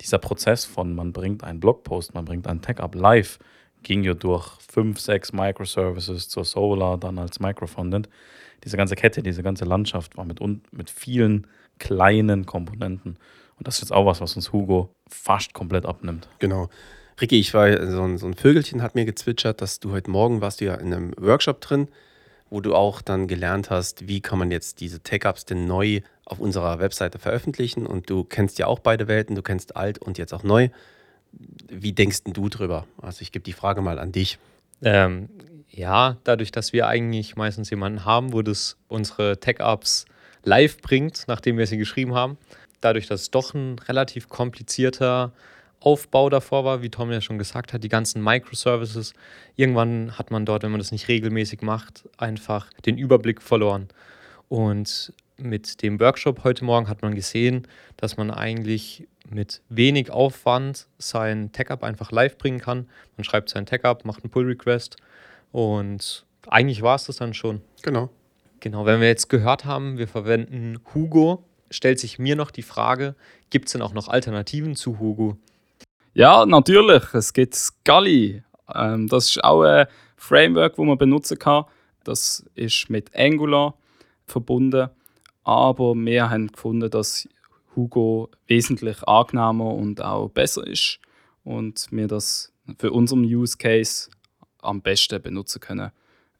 dieser 0.00 0.18
Prozess 0.18 0.64
von 0.64 0.94
man 0.94 1.12
bringt 1.12 1.44
einen 1.44 1.60
Blogpost, 1.60 2.14
man 2.14 2.24
bringt 2.24 2.46
einen 2.46 2.62
Tag-Up 2.62 2.94
live, 2.94 3.38
ging 3.82 4.02
ja 4.02 4.14
durch 4.14 4.48
fünf, 4.70 5.00
sechs 5.00 5.32
Microservices 5.32 6.28
zur 6.28 6.44
Solar, 6.44 6.98
dann 6.98 7.18
als 7.18 7.40
Microfrontend. 7.40 8.08
Diese 8.64 8.76
ganze 8.76 8.96
Kette, 8.96 9.22
diese 9.22 9.42
ganze 9.42 9.64
Landschaft 9.64 10.16
war 10.16 10.24
mit, 10.24 10.40
mit 10.72 10.90
vielen 10.90 11.46
kleinen 11.78 12.46
Komponenten. 12.46 13.18
Und 13.56 13.66
das 13.66 13.76
ist 13.76 13.82
jetzt 13.82 13.92
auch 13.92 14.06
was, 14.06 14.20
was 14.20 14.36
uns 14.36 14.52
Hugo 14.52 14.90
fast 15.08 15.54
komplett 15.54 15.86
abnimmt. 15.86 16.28
Genau. 16.38 16.68
Ricky, 17.20 17.40
ich 17.40 17.52
war 17.52 17.86
so 17.86 18.02
ein, 18.02 18.16
so 18.16 18.26
ein 18.26 18.34
Vögelchen 18.34 18.80
hat 18.80 18.94
mir 18.94 19.04
gezwitschert, 19.04 19.60
dass 19.60 19.80
du 19.80 19.90
heute 19.90 20.10
Morgen 20.10 20.40
warst 20.40 20.60
du 20.60 20.66
ja 20.66 20.74
in 20.74 20.94
einem 20.94 21.12
Workshop 21.16 21.60
drin, 21.60 21.88
wo 22.48 22.60
du 22.60 22.76
auch 22.76 23.02
dann 23.02 23.26
gelernt 23.26 23.70
hast, 23.70 24.06
wie 24.06 24.20
kann 24.20 24.38
man 24.38 24.52
jetzt 24.52 24.80
diese 24.80 25.00
Tech-Ups 25.00 25.44
denn 25.44 25.66
neu 25.66 26.00
auf 26.24 26.38
unserer 26.38 26.78
Webseite 26.78 27.18
veröffentlichen 27.18 27.86
und 27.86 28.08
du 28.08 28.22
kennst 28.22 28.58
ja 28.58 28.66
auch 28.66 28.78
beide 28.78 29.08
Welten, 29.08 29.34
du 29.34 29.42
kennst 29.42 29.76
alt 29.76 29.98
und 29.98 30.16
jetzt 30.16 30.32
auch 30.32 30.44
neu. 30.44 30.68
Wie 31.68 31.92
denkst 31.92 32.24
denn 32.24 32.34
du 32.34 32.48
drüber? 32.48 32.86
Also 33.02 33.22
ich 33.22 33.32
gebe 33.32 33.42
die 33.42 33.52
Frage 33.52 33.82
mal 33.82 33.98
an 33.98 34.12
dich. 34.12 34.38
Ähm, 34.82 35.28
ja, 35.68 36.18
dadurch, 36.22 36.52
dass 36.52 36.72
wir 36.72 36.86
eigentlich 36.86 37.34
meistens 37.34 37.68
jemanden 37.70 38.04
haben, 38.04 38.32
wo 38.32 38.42
das 38.42 38.76
unsere 38.86 39.40
Tech-Ups 39.40 40.06
live 40.44 40.80
bringt, 40.80 41.24
nachdem 41.26 41.58
wir 41.58 41.66
sie 41.66 41.78
geschrieben 41.78 42.14
haben, 42.14 42.38
dadurch, 42.80 43.08
dass 43.08 43.22
es 43.22 43.30
doch 43.32 43.54
ein 43.54 43.78
relativ 43.80 44.28
komplizierter 44.28 45.32
Aufbau 45.80 46.28
davor 46.28 46.64
war, 46.64 46.82
wie 46.82 46.90
Tom 46.90 47.10
ja 47.12 47.20
schon 47.20 47.38
gesagt 47.38 47.72
hat, 47.72 47.84
die 47.84 47.88
ganzen 47.88 48.22
Microservices, 48.22 49.12
irgendwann 49.56 50.18
hat 50.18 50.30
man 50.30 50.44
dort, 50.44 50.62
wenn 50.62 50.70
man 50.70 50.80
das 50.80 50.92
nicht 50.92 51.08
regelmäßig 51.08 51.62
macht, 51.62 52.08
einfach 52.16 52.72
den 52.84 52.98
Überblick 52.98 53.40
verloren. 53.40 53.88
Und 54.48 55.12
mit 55.36 55.82
dem 55.82 56.00
Workshop 56.00 56.42
heute 56.42 56.64
Morgen 56.64 56.88
hat 56.88 57.02
man 57.02 57.14
gesehen, 57.14 57.66
dass 57.96 58.16
man 58.16 58.30
eigentlich 58.30 59.06
mit 59.30 59.62
wenig 59.68 60.10
Aufwand 60.10 60.88
sein 60.98 61.52
Tech-Up 61.52 61.82
einfach 61.84 62.10
live 62.10 62.38
bringen 62.38 62.58
kann. 62.58 62.88
Man 63.16 63.24
schreibt 63.24 63.50
sein 63.50 63.66
Tech-Up, 63.66 64.04
macht 64.04 64.24
einen 64.24 64.30
Pull-Request 64.30 64.96
und 65.52 66.24
eigentlich 66.48 66.82
war 66.82 66.96
es 66.96 67.04
das 67.04 67.16
dann 67.16 67.34
schon. 67.34 67.60
Genau. 67.82 68.10
Genau, 68.60 68.86
wenn 68.86 69.00
wir 69.00 69.06
jetzt 69.06 69.28
gehört 69.28 69.64
haben, 69.64 69.98
wir 69.98 70.08
verwenden 70.08 70.78
Hugo, 70.92 71.44
stellt 71.70 72.00
sich 72.00 72.18
mir 72.18 72.34
noch 72.34 72.50
die 72.50 72.62
Frage, 72.62 73.14
gibt 73.50 73.66
es 73.66 73.72
denn 73.72 73.82
auch 73.82 73.92
noch 73.92 74.08
Alternativen 74.08 74.74
zu 74.74 74.98
Hugo? 74.98 75.36
Ja, 76.18 76.44
natürlich. 76.46 77.14
Es 77.14 77.32
gibt 77.32 77.54
Scali. 77.54 78.42
Ähm, 78.74 79.06
das 79.06 79.26
ist 79.26 79.44
auch 79.44 79.62
ein 79.62 79.86
Framework, 80.16 80.74
das 80.74 80.84
man 80.84 80.98
benutzen 80.98 81.38
kann. 81.38 81.64
Das 82.02 82.44
ist 82.56 82.90
mit 82.90 83.14
Angular 83.14 83.76
verbunden. 84.26 84.88
Aber 85.44 85.94
wir 85.94 86.28
haben 86.28 86.48
gefunden, 86.48 86.90
dass 86.90 87.28
Hugo 87.76 88.30
wesentlich 88.48 89.00
angenehmer 89.06 89.72
und 89.72 90.02
auch 90.02 90.28
besser 90.28 90.66
ist 90.66 90.98
und 91.44 91.86
wir 91.92 92.08
das 92.08 92.52
für 92.78 92.90
unseren 92.90 93.22
Use 93.22 93.56
Case 93.56 94.10
am 94.60 94.82
besten 94.82 95.22
benutzen 95.22 95.60
können. 95.60 95.92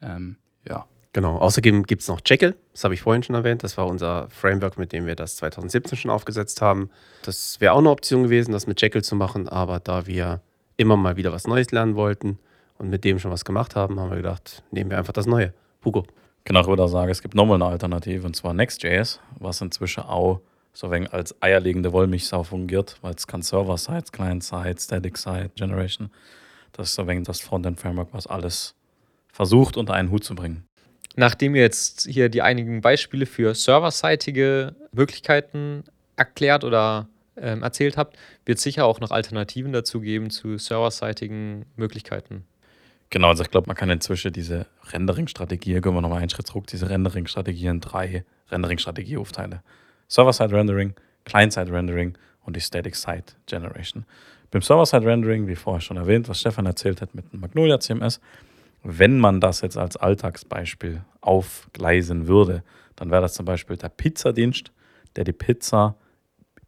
Ähm, 0.02 0.38
ja. 0.68 0.88
Genau. 1.12 1.38
Außerdem 1.38 1.84
gibt 1.84 2.02
es 2.02 2.08
noch 2.08 2.20
Jekyll, 2.24 2.54
das 2.72 2.84
habe 2.84 2.94
ich 2.94 3.00
vorhin 3.00 3.22
schon 3.22 3.34
erwähnt. 3.34 3.64
Das 3.64 3.76
war 3.76 3.86
unser 3.86 4.28
Framework, 4.30 4.78
mit 4.78 4.92
dem 4.92 5.06
wir 5.06 5.16
das 5.16 5.36
2017 5.36 5.98
schon 5.98 6.10
aufgesetzt 6.10 6.60
haben. 6.60 6.90
Das 7.22 7.60
wäre 7.60 7.72
auch 7.72 7.78
eine 7.78 7.90
Option 7.90 8.24
gewesen, 8.24 8.52
das 8.52 8.66
mit 8.66 8.80
Jekyll 8.80 9.02
zu 9.02 9.16
machen, 9.16 9.48
aber 9.48 9.80
da 9.80 10.06
wir 10.06 10.42
immer 10.76 10.96
mal 10.96 11.16
wieder 11.16 11.32
was 11.32 11.46
Neues 11.46 11.70
lernen 11.70 11.96
wollten 11.96 12.38
und 12.78 12.90
mit 12.90 13.04
dem 13.04 13.18
schon 13.18 13.30
was 13.30 13.44
gemacht 13.44 13.74
haben, 13.74 13.98
haben 13.98 14.10
wir 14.10 14.18
gedacht, 14.18 14.62
nehmen 14.70 14.90
wir 14.90 14.98
einfach 14.98 15.12
das 15.12 15.26
Neue. 15.26 15.52
Hugo. 15.84 16.04
Genau, 16.44 16.60
ich 16.60 16.66
würde 16.66 16.88
sagen, 16.88 17.10
es 17.10 17.22
gibt 17.22 17.34
nochmal 17.34 17.56
eine 17.56 17.66
Alternative 17.66 18.26
und 18.26 18.36
zwar 18.36 18.54
Next.js, 18.54 19.20
was 19.38 19.60
inzwischen 19.60 20.04
auch 20.04 20.40
so 20.72 20.90
wenig 20.90 21.12
als 21.12 21.34
eierlegende 21.42 21.92
Wollmilchsau 21.92 22.44
fungiert, 22.44 22.98
weil 23.02 23.14
es 23.14 23.26
kann 23.26 23.42
Server-Side, 23.42 24.04
Client-Side, 24.12 24.76
Static-Side, 24.78 25.50
Generation. 25.56 26.10
Das 26.72 26.90
ist 26.90 26.94
so 26.94 27.06
wenig 27.06 27.24
das 27.24 27.40
Frontend-Framework, 27.40 28.10
was 28.12 28.26
alles 28.26 28.76
versucht, 29.32 29.76
unter 29.76 29.94
einen 29.94 30.10
Hut 30.10 30.22
zu 30.22 30.34
bringen. 30.34 30.67
Nachdem 31.18 31.56
ihr 31.56 31.62
jetzt 31.62 32.06
hier 32.08 32.28
die 32.28 32.42
einigen 32.42 32.80
Beispiele 32.80 33.26
für 33.26 33.52
serverseitige 33.52 34.76
Möglichkeiten 34.92 35.82
erklärt 36.14 36.62
oder 36.62 37.08
ähm, 37.36 37.64
erzählt 37.64 37.96
habt, 37.96 38.16
wird 38.44 38.58
es 38.58 38.62
sicher 38.62 38.84
auch 38.84 39.00
noch 39.00 39.10
Alternativen 39.10 39.72
dazu 39.72 40.00
geben 40.00 40.30
zu 40.30 40.58
serverseitigen 40.58 41.64
Möglichkeiten. 41.74 42.44
Genau, 43.10 43.30
also 43.30 43.42
ich 43.42 43.50
glaube, 43.50 43.66
man 43.66 43.74
kann 43.74 43.90
inzwischen 43.90 44.32
diese 44.32 44.66
Rendering-Strategie, 44.92 45.80
gehen 45.80 45.92
wir 45.92 46.00
nochmal 46.00 46.20
einen 46.20 46.30
Schritt 46.30 46.46
zurück, 46.46 46.68
diese 46.68 46.88
Rendering-Strategie 46.88 47.66
in 47.66 47.80
drei 47.80 48.24
Rendering-Strategie 48.52 49.16
aufteilen. 49.16 49.58
Server-Side-Rendering, 50.06 50.94
Client-Side-Rendering 51.24 52.16
und 52.44 52.54
die 52.54 52.60
Static-Side-Generation. 52.60 54.04
Beim 54.52 54.62
Server-Side-Rendering, 54.62 55.48
wie 55.48 55.56
vorher 55.56 55.80
schon 55.80 55.96
erwähnt, 55.96 56.28
was 56.28 56.38
Stefan 56.38 56.66
erzählt 56.66 57.02
hat 57.02 57.16
mit 57.16 57.32
dem 57.32 57.40
Magnolia 57.40 57.80
CMS, 57.80 58.20
wenn 58.82 59.18
man 59.18 59.40
das 59.40 59.60
jetzt 59.60 59.76
als 59.76 59.96
Alltagsbeispiel 59.96 61.02
aufgleisen 61.20 62.28
würde, 62.28 62.62
dann 62.96 63.10
wäre 63.10 63.22
das 63.22 63.34
zum 63.34 63.44
Beispiel 63.44 63.76
der 63.76 63.88
Pizzadienst, 63.88 64.72
der 65.16 65.24
die 65.24 65.32
Pizza 65.32 65.96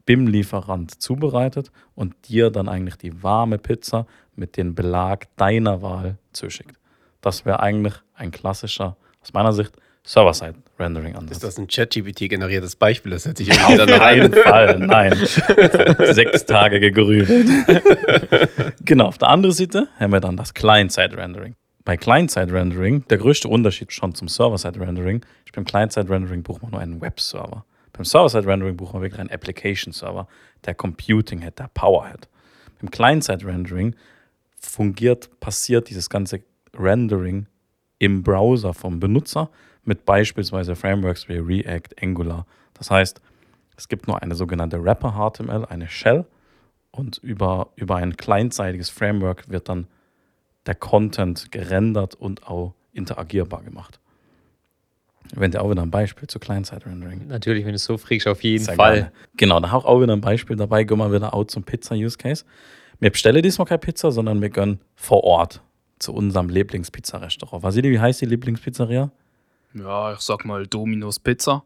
beim 0.07 0.26
Lieferant 0.26 1.00
zubereitet 1.00 1.71
und 1.95 2.14
dir 2.29 2.50
dann 2.50 2.69
eigentlich 2.69 2.97
die 2.97 3.23
warme 3.23 3.59
Pizza 3.59 4.07
mit 4.35 4.57
dem 4.57 4.75
Belag 4.75 5.29
deiner 5.37 5.83
Wahl 5.83 6.19
zuschickt. 6.33 6.76
Das 7.21 7.45
wäre 7.45 7.61
eigentlich 7.61 7.95
ein 8.14 8.31
klassischer, 8.31 8.97
aus 9.23 9.33
meiner 9.33 9.52
Sicht, 9.52 9.73
Server-Side-Rendering-Ansatz. 10.02 11.33
Ist 11.37 11.45
das 11.45 11.59
ein 11.59 11.67
ChatGPT-generiertes 11.67 12.76
Beispiel? 12.76 13.12
Das 13.12 13.26
hätte 13.26 13.43
ich 13.43 13.52
Auf 13.52 13.87
keinen 13.87 14.33
Fall, 14.33 14.79
nein. 14.79 15.14
Sechs 15.14 16.47
Tage 16.47 16.81
gegrübelt. 16.81 17.49
genau, 18.85 19.07
auf 19.07 19.19
der 19.19 19.29
anderen 19.29 19.55
Seite 19.55 19.88
haben 19.99 20.12
wir 20.12 20.21
dann 20.21 20.37
das 20.37 20.55
Client-Side-Rendering. 20.55 21.55
Bei 21.84 21.96
Client-Side-Rendering, 21.96 23.06
der 23.08 23.18
größte 23.18 23.49
Unterschied 23.49 23.92
schon 23.92 24.14
zum 24.14 24.28
Server-Side-Rendering, 24.28 25.25
ist 25.46 25.54
beim 25.54 25.64
Client-Side-Rendering 25.64 26.42
braucht 26.42 26.62
man 26.62 26.72
nur 26.72 26.80
einen 26.80 27.00
Web-Server. 27.00 27.64
Beim 27.92 28.04
Server-Side-Rendering 28.04 28.76
braucht 28.76 28.92
man 28.92 29.02
wirklich 29.02 29.20
einen 29.20 29.30
Application-Server, 29.30 30.28
der 30.66 30.75
Computing 30.75 31.42
hat, 31.42 31.58
der 31.58 31.70
Power 31.72 32.08
hat. 32.08 32.28
Beim 32.80 32.90
Client-Side-Rendering 32.90 33.96
fungiert, 34.60 35.40
passiert 35.40 35.88
dieses 35.88 36.10
ganze 36.10 36.42
Rendering 36.75 37.46
im 37.99 38.22
Browser 38.22 38.75
vom 38.75 39.00
Benutzer 39.00 39.50
mit 39.84 40.04
beispielsweise 40.04 40.76
Frameworks 40.76 41.28
wie 41.28 41.38
React, 41.38 42.02
Angular. 42.02 42.46
Das 42.75 42.90
heißt, 42.90 43.20
es 43.76 43.88
gibt 43.88 44.06
nur 44.06 44.22
eine 44.22 44.34
sogenannte 44.34 44.84
Wrapper 44.84 45.12
HTML, 45.12 45.64
eine 45.64 45.88
Shell 45.88 46.26
und 46.90 47.18
über, 47.18 47.70
über 47.76 47.96
ein 47.96 48.16
clientseitiges 48.16 48.90
Framework 48.90 49.49
wird 49.49 49.68
dann 49.68 49.87
der 50.67 50.75
Content 50.75 51.50
gerendert 51.52 52.14
und 52.14 52.47
auch 52.47 52.75
interagierbar 52.93 53.62
gemacht. 53.62 54.00
Wenn 55.33 55.52
ihr 55.52 55.62
auch 55.62 55.71
wieder 55.71 55.83
ein 55.83 55.90
Beispiel 55.90 56.29
zu 56.29 56.40
Client-Side-Rendering. 56.40 57.29
Natürlich, 57.29 57.64
wenn 57.64 57.73
du 57.73 57.76
es 57.76 57.85
so 57.85 57.99
frickst, 57.99 58.26
auf 58.26 58.43
jeden 58.43 58.64
Sehr 58.64 58.75
Fall. 58.75 58.95
gerne. 58.95 59.12
Genau, 59.37 59.61
da 59.61 59.71
habe 59.71 59.83
ich 59.83 59.87
auch 59.87 60.00
wieder 60.02 60.12
ein 60.12 60.21
Beispiel 60.21 60.57
dabei. 60.57 60.83
Gehen 60.85 60.99
wir 60.99 61.12
wieder 61.12 61.33
auch 61.35 61.45
zum 61.45 61.62
Pizza-Use-Case. 61.62 62.45
Wir 62.99 63.11
bestellen 63.11 63.43
diesmal 63.43 63.67
keine 63.67 63.79
Pizza, 63.79 64.11
sondern 64.11 64.43
wir 64.43 64.50
gehen 64.50 64.81
vor 64.97 65.23
Ort 65.25 65.62
zu 66.00 66.12
unserem 66.12 66.49
Lieblingspizza-Restaurant. 66.49 67.62
Vasili, 67.62 67.90
wie 67.90 68.00
heißt 68.00 68.21
die 68.21 68.26
Lieblingspizzeria? 68.26 69.11
ja, 69.75 70.12
ich 70.14 70.21
sag 70.21 70.45
mal 70.45 70.67
Domino's 70.67 71.21
Pizza, 71.21 71.62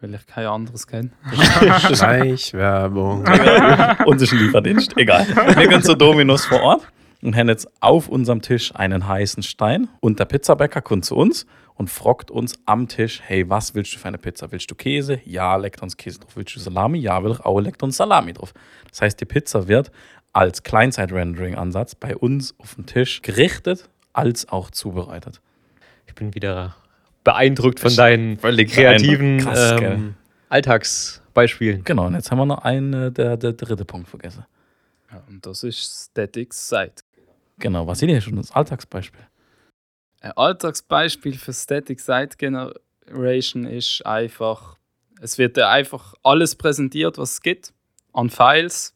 weil 0.00 0.14
ich 0.14 0.26
kein 0.26 0.46
anderes 0.46 0.86
kenne. 0.86 1.10
Schleichwerbung. 1.94 3.24
Uns 4.06 4.22
ist 4.22 4.32
ein 4.32 4.38
Lieferdienst, 4.38 4.96
egal. 4.96 5.26
Wir 5.28 5.68
gehen 5.68 5.82
zu 5.82 5.94
Dominos 5.94 6.44
vor 6.44 6.60
Ort 6.60 6.88
und 7.22 7.36
haben 7.36 7.48
jetzt 7.48 7.68
auf 7.80 8.08
unserem 8.08 8.42
Tisch 8.42 8.74
einen 8.74 9.06
heißen 9.06 9.42
Stein 9.42 9.88
und 10.00 10.18
der 10.18 10.24
Pizzabäcker 10.24 10.82
kommt 10.82 11.04
zu 11.04 11.16
uns 11.16 11.46
und 11.74 11.88
fragt 11.88 12.30
uns 12.30 12.54
am 12.66 12.88
Tisch, 12.88 13.22
hey, 13.24 13.48
was 13.48 13.74
willst 13.74 13.94
du 13.94 13.98
für 13.98 14.08
eine 14.08 14.18
Pizza? 14.18 14.52
Willst 14.52 14.70
du 14.70 14.74
Käse? 14.74 15.20
Ja, 15.24 15.56
leckt 15.56 15.82
uns 15.82 15.96
Käse 15.96 16.20
drauf. 16.20 16.36
Willst 16.36 16.54
du 16.54 16.60
Salami? 16.60 16.98
Ja, 16.98 17.22
will 17.24 17.32
ich 17.32 17.40
auch, 17.40 17.58
leckt 17.60 17.82
uns 17.82 17.96
Salami 17.96 18.32
drauf. 18.32 18.52
Das 18.90 19.02
heißt, 19.02 19.20
die 19.20 19.24
Pizza 19.24 19.66
wird 19.68 19.90
als 20.32 20.62
Client-Side-Rendering-Ansatz 20.62 21.94
bei 21.94 22.16
uns 22.16 22.54
auf 22.58 22.74
dem 22.74 22.86
Tisch 22.86 23.22
gerichtet 23.22 23.88
als 24.12 24.48
auch 24.48 24.70
zubereitet. 24.70 25.40
Ich 26.06 26.14
bin 26.14 26.34
wieder 26.34 26.76
beeindruckt 27.24 27.80
von 27.80 27.94
deinen 27.94 28.38
völlig 28.38 28.72
kreativen. 28.72 29.38
Krass, 29.38 29.80
ähm, 29.80 30.14
Alltagsbeispielen. 30.50 31.84
Genau, 31.84 32.06
und 32.06 32.14
jetzt 32.14 32.30
haben 32.30 32.38
wir 32.38 32.46
noch 32.46 32.64
einen, 32.64 32.92
äh, 32.92 33.12
der, 33.12 33.36
der 33.36 33.52
dritte 33.52 33.84
Punkt 33.84 34.08
vergessen. 34.08 34.44
Ja, 35.10 35.22
und 35.28 35.46
das 35.46 35.62
ist 35.62 36.10
Static 36.10 36.52
Site. 36.52 37.02
Genau, 37.60 37.86
Vasili 37.86 38.16
ist 38.16 38.24
schon 38.24 38.36
das 38.36 38.50
Alltagsbeispiel. 38.50 39.20
Ein 40.20 40.32
Alltagsbeispiel 40.32 41.34
für 41.34 41.52
Static 41.52 42.00
Site 42.00 42.36
Generation 42.36 43.64
ist 43.64 44.04
einfach, 44.04 44.76
es 45.20 45.38
wird 45.38 45.56
dir 45.56 45.68
einfach 45.68 46.14
alles 46.22 46.56
präsentiert, 46.56 47.18
was 47.18 47.32
es 47.32 47.42
gibt 47.42 47.72
an 48.12 48.30
Files. 48.30 48.94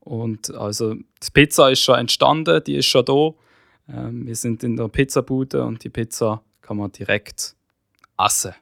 Und 0.00 0.52
also 0.54 0.94
die 0.94 1.30
Pizza 1.32 1.70
ist 1.70 1.80
schon 1.80 1.98
entstanden, 1.98 2.62
die 2.64 2.76
ist 2.76 2.86
schon 2.86 3.04
da. 3.04 3.30
Ähm, 3.88 4.26
wir 4.26 4.36
sind 4.36 4.62
in 4.62 4.76
der 4.76 4.88
Pizzabude 4.88 5.64
und 5.64 5.82
die 5.82 5.88
Pizza 5.88 6.42
kann 6.60 6.76
man 6.76 6.92
direkt 6.92 7.56
essen. 8.18 8.54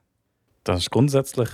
Das 0.65 0.81
ist 0.81 0.91
grundsätzlich 0.91 1.49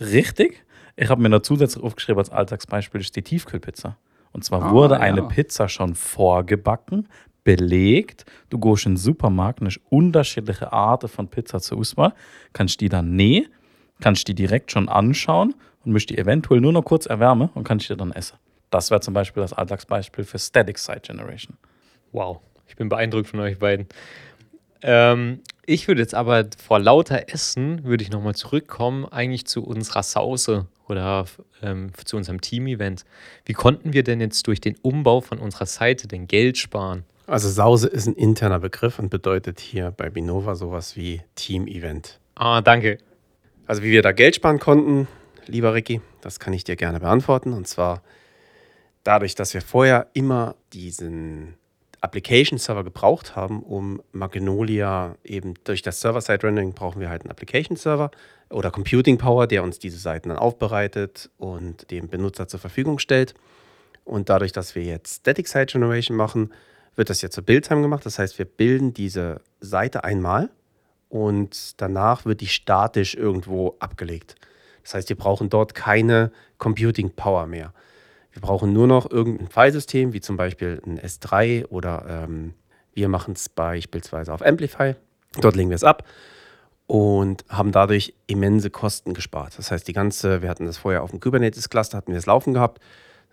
richtig. 0.00 0.64
Ich 0.96 1.08
habe 1.08 1.20
mir 1.20 1.28
noch 1.28 1.42
zusätzlich 1.42 1.82
aufgeschrieben 1.82 2.18
als 2.18 2.30
Alltagsbeispiel 2.30 3.00
ist 3.00 3.14
die 3.16 3.22
Tiefkühlpizza. 3.22 3.96
Und 4.32 4.44
zwar 4.44 4.62
Ah, 4.62 4.70
wurde 4.70 4.94
ja. 4.94 5.00
eine 5.00 5.22
Pizza 5.22 5.68
schon 5.68 5.94
vorgebacken, 5.94 7.08
belegt. 7.44 8.24
Du 8.50 8.58
gehst 8.58 8.86
in 8.86 8.92
den 8.92 8.96
Supermarkt, 8.98 9.60
hast 9.64 9.80
unterschiedliche 9.88 10.72
Arten 10.72 11.08
von 11.08 11.28
Pizza 11.28 11.60
zur 11.60 11.78
Auswahl, 11.78 12.12
kannst 12.52 12.80
die 12.80 12.88
dann 12.88 13.16
nähen, 13.16 13.46
kannst 14.00 14.28
die 14.28 14.34
direkt 14.34 14.70
schon 14.72 14.88
anschauen 14.88 15.54
und 15.84 15.92
musst 15.92 16.10
die 16.10 16.18
eventuell 16.18 16.60
nur 16.60 16.72
noch 16.72 16.84
kurz 16.84 17.06
erwärmen 17.06 17.48
und 17.54 17.64
kannst 17.64 17.88
die 17.88 17.96
dann 17.96 18.12
essen. 18.12 18.36
Das 18.70 18.90
wäre 18.90 19.00
zum 19.00 19.14
Beispiel 19.14 19.42
das 19.42 19.52
Alltagsbeispiel 19.52 20.24
für 20.24 20.38
Static 20.38 20.78
Site 20.78 21.00
Generation. 21.00 21.56
Wow, 22.12 22.40
ich 22.68 22.76
bin 22.76 22.88
beeindruckt 22.88 23.26
von 23.28 23.40
euch 23.40 23.58
beiden. 23.58 23.86
Ähm, 24.82 25.40
Ich 25.66 25.86
würde 25.88 26.00
jetzt 26.00 26.14
aber 26.14 26.46
vor 26.62 26.78
lauter 26.78 27.28
Essen, 27.32 27.84
würde 27.84 28.02
ich 28.02 28.10
nochmal 28.10 28.34
zurückkommen, 28.34 29.04
eigentlich 29.06 29.46
zu 29.46 29.64
unserer 29.64 30.02
Sause 30.02 30.66
oder 30.90 31.24
ähm, 31.62 31.92
zu 32.04 32.16
unserem 32.16 32.40
Team-Event. 32.40 33.04
Wie 33.44 33.52
konnten 33.52 33.92
wir 33.92 34.02
denn 34.02 34.20
jetzt 34.20 34.46
durch 34.46 34.60
den 34.60 34.76
Umbau 34.82 35.20
von 35.20 35.38
unserer 35.38 35.66
Seite 35.66 36.08
denn 36.08 36.26
Geld 36.26 36.58
sparen? 36.58 37.04
Also 37.26 37.48
Sause 37.48 37.88
ist 37.88 38.06
ein 38.06 38.14
interner 38.14 38.58
Begriff 38.58 38.98
und 38.98 39.08
bedeutet 39.08 39.60
hier 39.60 39.92
bei 39.92 40.10
Binova 40.10 40.56
sowas 40.56 40.96
wie 40.96 41.22
Team-Event. 41.36 42.18
Ah, 42.34 42.60
danke. 42.60 42.98
Also 43.66 43.82
wie 43.82 43.92
wir 43.92 44.02
da 44.02 44.12
Geld 44.12 44.34
sparen 44.34 44.58
konnten, 44.58 45.06
lieber 45.46 45.74
Ricky, 45.74 46.00
das 46.22 46.40
kann 46.40 46.52
ich 46.52 46.64
dir 46.64 46.74
gerne 46.74 47.00
beantworten. 47.00 47.52
Und 47.52 47.68
zwar 47.68 48.02
dadurch, 49.04 49.36
dass 49.36 49.54
wir 49.54 49.62
vorher 49.62 50.08
immer 50.12 50.56
diesen 50.72 51.54
Application-Server 52.00 52.84
gebraucht 52.84 53.36
haben, 53.36 53.62
um 53.62 54.02
Magnolia 54.12 55.16
eben 55.22 55.54
durch 55.64 55.82
das 55.82 56.00
Server-Side-Rendering 56.00 56.72
brauchen 56.72 57.00
wir 57.00 57.10
halt 57.10 57.22
einen 57.22 57.30
Application-Server 57.30 58.10
oder 58.48 58.70
Computing 58.70 59.18
Power, 59.18 59.46
der 59.46 59.62
uns 59.62 59.78
diese 59.78 59.98
Seiten 59.98 60.30
dann 60.30 60.38
aufbereitet 60.38 61.30
und 61.36 61.90
dem 61.90 62.08
Benutzer 62.08 62.48
zur 62.48 62.60
Verfügung 62.60 62.98
stellt. 62.98 63.34
Und 64.04 64.28
dadurch, 64.28 64.52
dass 64.52 64.74
wir 64.74 64.82
jetzt 64.82 65.20
Static 65.20 65.46
Site 65.46 65.66
Generation 65.66 66.16
machen, 66.16 66.52
wird 66.96 67.10
das 67.10 67.22
jetzt 67.22 67.34
zur 67.34 67.44
Build-Time 67.44 67.82
gemacht. 67.82 68.04
Das 68.06 68.18
heißt, 68.18 68.38
wir 68.38 68.46
bilden 68.46 68.94
diese 68.94 69.42
Seite 69.60 70.02
einmal 70.04 70.50
und 71.08 71.80
danach 71.80 72.24
wird 72.24 72.40
die 72.40 72.46
statisch 72.46 73.14
irgendwo 73.14 73.76
abgelegt. 73.78 74.36
Das 74.82 74.94
heißt, 74.94 75.08
wir 75.10 75.16
brauchen 75.16 75.50
dort 75.50 75.74
keine 75.74 76.32
Computing 76.58 77.10
Power 77.10 77.46
mehr. 77.46 77.72
Wir 78.32 78.42
brauchen 78.42 78.72
nur 78.72 78.86
noch 78.86 79.10
irgendein 79.10 79.48
Filesystem, 79.48 80.12
wie 80.12 80.20
zum 80.20 80.36
Beispiel 80.36 80.80
ein 80.86 81.00
S3 81.00 81.66
oder 81.66 82.04
ähm, 82.08 82.54
wir 82.94 83.08
machen 83.08 83.34
es 83.34 83.48
beispielsweise 83.48 84.32
auf 84.32 84.44
Amplify. 84.44 84.94
Dort 85.40 85.56
legen 85.56 85.70
wir 85.70 85.76
es 85.76 85.84
ab 85.84 86.04
und 86.86 87.44
haben 87.48 87.70
dadurch 87.70 88.14
immense 88.26 88.70
Kosten 88.70 89.14
gespart. 89.14 89.56
Das 89.58 89.70
heißt, 89.70 89.86
die 89.86 89.92
ganze, 89.92 90.42
wir 90.42 90.48
hatten 90.48 90.66
das 90.66 90.78
vorher 90.78 91.02
auf 91.02 91.10
dem 91.10 91.20
Kubernetes-Cluster, 91.20 91.96
hatten 91.96 92.10
wir 92.12 92.18
es 92.18 92.26
laufen 92.26 92.52
gehabt. 92.52 92.80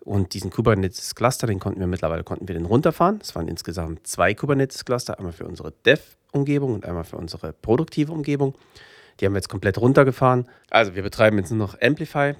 Und 0.01 0.33
diesen 0.35 0.51
Kubernetes-Cluster, 0.51 1.47
den 1.47 1.59
konnten 1.59 1.79
wir 1.79 1.87
mittlerweile 1.87 2.23
konnten 2.23 2.47
wir 2.47 2.53
den 2.53 2.65
runterfahren. 2.65 3.19
Es 3.21 3.35
waren 3.35 3.47
insgesamt 3.47 4.05
zwei 4.05 4.33
Kubernetes-Cluster, 4.33 5.17
einmal 5.17 5.33
für 5.33 5.45
unsere 5.45 5.71
Dev-Umgebung 5.85 6.75
und 6.75 6.85
einmal 6.85 7.03
für 7.03 7.17
unsere 7.17 7.51
produktive 7.51 8.11
Umgebung. 8.11 8.53
Die 9.19 9.25
haben 9.25 9.33
wir 9.33 9.39
jetzt 9.39 9.49
komplett 9.49 9.79
runtergefahren. 9.79 10.47
Also 10.69 10.95
wir 10.95 11.01
betreiben 11.01 11.37
jetzt 11.39 11.49
nur 11.49 11.57
noch 11.57 11.81
Amplify, 11.81 12.35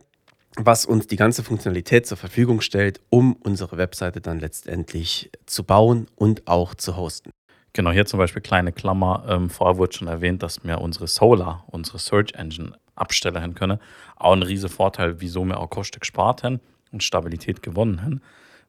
was 0.56 0.86
uns 0.86 1.08
die 1.08 1.18
ganze 1.18 1.44
Funktionalität 1.44 2.08
zur 2.08 2.18
Verfügung 2.18 2.62
stellt, 2.62 3.00
um 3.10 3.34
unsere 3.34 3.78
Webseite 3.78 4.22
dann 4.22 4.40
letztendlich 4.40 5.32
zu 5.46 5.64
bauen 5.64 6.08
und 6.16 6.48
auch 6.48 6.74
zu 6.74 6.96
hosten. 6.98 7.32
Genau, 7.74 7.92
hier 7.92 8.08
zum 8.08 8.18
Beispiel 8.18 8.42
kleine 8.42 8.72
Klammer. 8.72 9.26
Ähm, 9.28 9.50
vorher 9.50 9.78
wurde 9.78 9.94
schon 9.96 10.08
erwähnt, 10.08 10.42
dass 10.42 10.64
wir 10.64 10.82
unsere 10.82 11.08
Solar, 11.08 11.64
unsere 11.68 12.00
Search 12.00 12.34
Engine 12.34 12.74
abstellen 12.96 13.54
können. 13.54 13.80
Auch 14.16 14.34
ein 14.34 14.42
riesiger 14.42 14.74
Vorteil, 14.74 15.22
wieso 15.22 15.46
wir 15.46 15.60
auch 15.60 15.70
Kosten 15.70 16.00
gespart 16.00 16.44
haben 16.44 16.60
und 16.92 17.04
Stabilität 17.04 17.62
gewonnen 17.62 18.02
haben, 18.02 18.22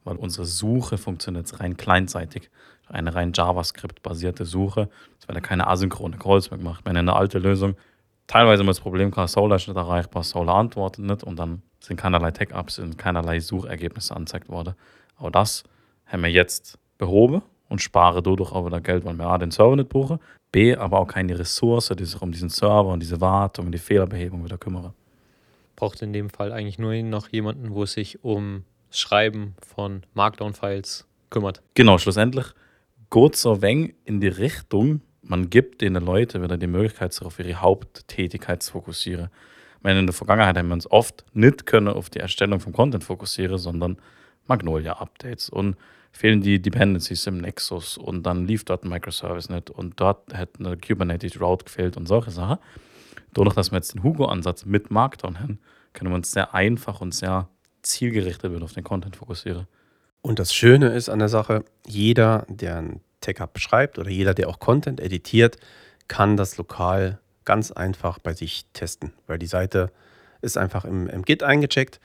weil 0.05 0.17
unsere 0.17 0.45
Suche 0.45 0.99
funktioniert 0.99 1.59
rein 1.59 1.79
kleinseitig. 1.79 2.51
Eine 2.87 3.15
rein 3.15 3.33
JavaScript-basierte 3.35 4.45
Suche. 4.45 4.89
Es 5.19 5.29
werden 5.29 5.43
keine 5.43 5.67
asynchrone 5.67 6.19
Calls 6.19 6.51
mehr 6.51 6.59
gemacht. 6.59 6.85
Wenn 6.85 6.97
eine 6.97 7.15
alte 7.15 7.39
Lösung 7.39 7.77
teilweise 8.27 8.63
immer 8.63 8.73
das 8.73 8.81
Problem 8.81 9.11
gehabt, 9.11 9.31
Solar 9.31 9.57
ist 9.57 9.69
nicht 9.69 9.77
erreichbar, 9.77 10.23
Solar 10.23 10.57
antwortet 10.57 11.05
nicht 11.05 11.23
und 11.23 11.39
dann 11.39 11.63
sind 11.81 11.97
keinerlei 11.97 12.31
Tech-Ups 12.31 12.79
und 12.79 12.99
keinerlei 12.99 13.41
Suchergebnisse 13.41 14.15
angezeigt 14.15 14.49
worden. 14.49 14.75
Aber 15.17 15.31
das 15.31 15.65
haben 16.07 16.23
wir 16.23 16.31
jetzt 16.31 16.79
behoben 16.99 17.43
und 17.69 17.81
spare 17.83 18.23
dadurch 18.23 18.53
auch 18.53 18.67
wieder 18.67 18.81
Geld, 18.81 19.05
weil 19.05 19.15
wir 19.15 19.27
A, 19.27 19.39
den 19.39 19.51
Server 19.51 19.77
nicht 19.77 19.89
brauchen, 19.89 20.19
B, 20.51 20.75
aber 20.75 20.99
auch 20.99 21.07
keine 21.07 21.39
Ressource, 21.39 21.93
die 21.99 22.05
sich 22.05 22.21
um 22.21 22.33
diesen 22.33 22.49
Server 22.49 22.89
und 22.89 23.01
diese 23.01 23.21
Wartung 23.21 23.67
und 23.67 23.73
die 23.73 23.79
Fehlerbehebung 23.79 24.45
wieder 24.45 24.59
kümmern. 24.59 24.95
Braucht 25.77 26.03
in 26.03 26.13
dem 26.13 26.31
Fall 26.31 26.53
eigentlich 26.53 26.79
nur 26.79 26.95
noch 27.03 27.29
jemanden, 27.29 27.75
wo 27.75 27.85
es 27.85 27.93
sich 27.93 28.25
um 28.25 28.65
das 28.89 28.99
Schreiben 28.99 29.55
von 29.75 30.03
Markdown-Files 30.15 31.07
kümmert. 31.31 31.63
Genau, 31.75 31.99
schlussendlich 31.99 32.47
geht 33.11 33.37
so 33.37 33.63
wenig 33.63 33.95
in 34.05 34.21
die 34.21 34.29
Richtung, 34.29 35.03
man 35.23 35.51
gibt 35.51 35.83
den 35.83 35.95
Leuten 35.95 36.43
wieder 36.43 36.57
die 36.57 36.67
Möglichkeit, 36.67 37.13
sich 37.13 37.27
auf 37.27 37.39
ihre 37.39 37.61
Haupttätigkeit 37.61 38.63
zu 38.63 38.73
fokussieren. 38.73 39.29
Meine, 39.83 40.01
in 40.01 40.07
der 40.07 40.15
Vergangenheit 40.15 40.57
haben 40.57 40.69
wir 40.69 40.75
uns 40.75 40.91
oft 40.91 41.25
nicht 41.35 41.67
können 41.67 41.89
auf 41.89 42.11
die 42.11 42.21
Erstellung 42.21 42.61
von 42.61 42.73
Content 42.73 43.05
fokussieren, 43.05 43.59
sondern 43.59 43.99
Magnolia-Updates 44.47 45.51
und 45.51 45.77
fehlen 46.11 46.41
die 46.41 46.61
Dependencies 46.61 47.27
im 47.27 47.39
Nexus 47.39 47.97
und 47.97 48.25
dann 48.25 48.47
lief 48.47 48.65
dort 48.65 48.85
ein 48.85 48.89
Microservice 48.89 49.51
nicht 49.51 49.71
und 49.71 50.01
dort 50.01 50.33
hätte 50.33 50.61
eine 50.61 50.77
Kubernetes 50.77 51.41
Route 51.41 51.65
gefehlt 51.67 51.97
und 51.97 52.07
solche 52.07 52.31
Sachen. 52.31 52.59
Dadurch, 53.35 53.55
dass 53.55 53.71
wir 53.71 53.77
jetzt 53.77 53.95
den 53.95 54.03
Hugo-Ansatz 54.03 54.65
mit 54.65 54.91
Markdown 54.91 55.39
haben, 55.39 55.59
können 55.93 56.11
wir 56.11 56.17
uns 56.17 56.33
sehr 56.33 56.55
einfach 56.55 57.01
und 57.01 57.15
sehr 57.15 57.49
zielgerichtet 57.83 58.63
auf 58.63 58.73
den 58.73 58.85
Content 58.85 59.17
fokussieren. 59.17 59.67
Und 60.23 60.39
das 60.39 60.53
Schöne 60.53 60.89
ist 60.89 61.09
an 61.09 61.19
der 61.19 61.29
Sache, 61.29 61.65
jeder, 61.87 62.47
der 62.49 62.79
ein 62.79 63.01
Tech-Up 63.21 63.59
schreibt 63.59 63.99
oder 63.99 64.11
jeder, 64.11 64.35
der 64.35 64.49
auch 64.49 64.59
Content 64.59 65.01
editiert, 65.01 65.59
kann 66.09 66.37
das 66.37 66.57
lokal 66.57 67.21
ganz 67.49 67.73
einfach 67.73 68.19
bei 68.19 68.35
sich 68.35 68.67
testen, 68.75 69.15
weil 69.27 69.39
die 69.39 69.47
Seite 69.47 69.91
ist 70.43 70.59
einfach 70.59 70.85
im, 70.85 71.09
im 71.09 71.23
Git 71.23 71.43
eingecheckt. 71.43 71.99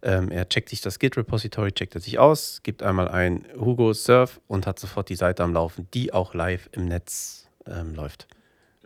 Ähm, 0.00 0.30
er 0.30 0.48
checkt 0.48 0.70
sich 0.70 0.80
das 0.80 0.98
Git-Repository, 0.98 1.72
checkt 1.72 1.94
er 1.94 2.00
sich 2.00 2.18
aus, 2.18 2.62
gibt 2.62 2.82
einmal 2.82 3.08
ein 3.08 3.44
Hugo 3.60 3.92
Surf 3.92 4.40
und 4.46 4.66
hat 4.66 4.78
sofort 4.78 5.10
die 5.10 5.14
Seite 5.14 5.44
am 5.44 5.52
Laufen, 5.52 5.86
die 5.92 6.14
auch 6.14 6.32
live 6.32 6.70
im 6.72 6.86
Netz 6.86 7.46
ähm, 7.66 7.94
läuft. 7.94 8.26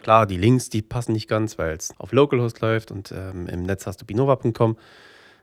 Klar, 0.02 0.26
die 0.26 0.36
Links, 0.36 0.68
die 0.68 0.82
passen 0.82 1.12
nicht 1.12 1.28
ganz, 1.28 1.58
weil 1.58 1.76
es 1.76 1.94
auf 1.98 2.10
Localhost 2.10 2.60
läuft 2.60 2.90
und 2.90 3.12
ähm, 3.12 3.46
im 3.46 3.62
Netz 3.62 3.86
hast 3.86 4.00
du 4.00 4.04
binova.com. 4.04 4.76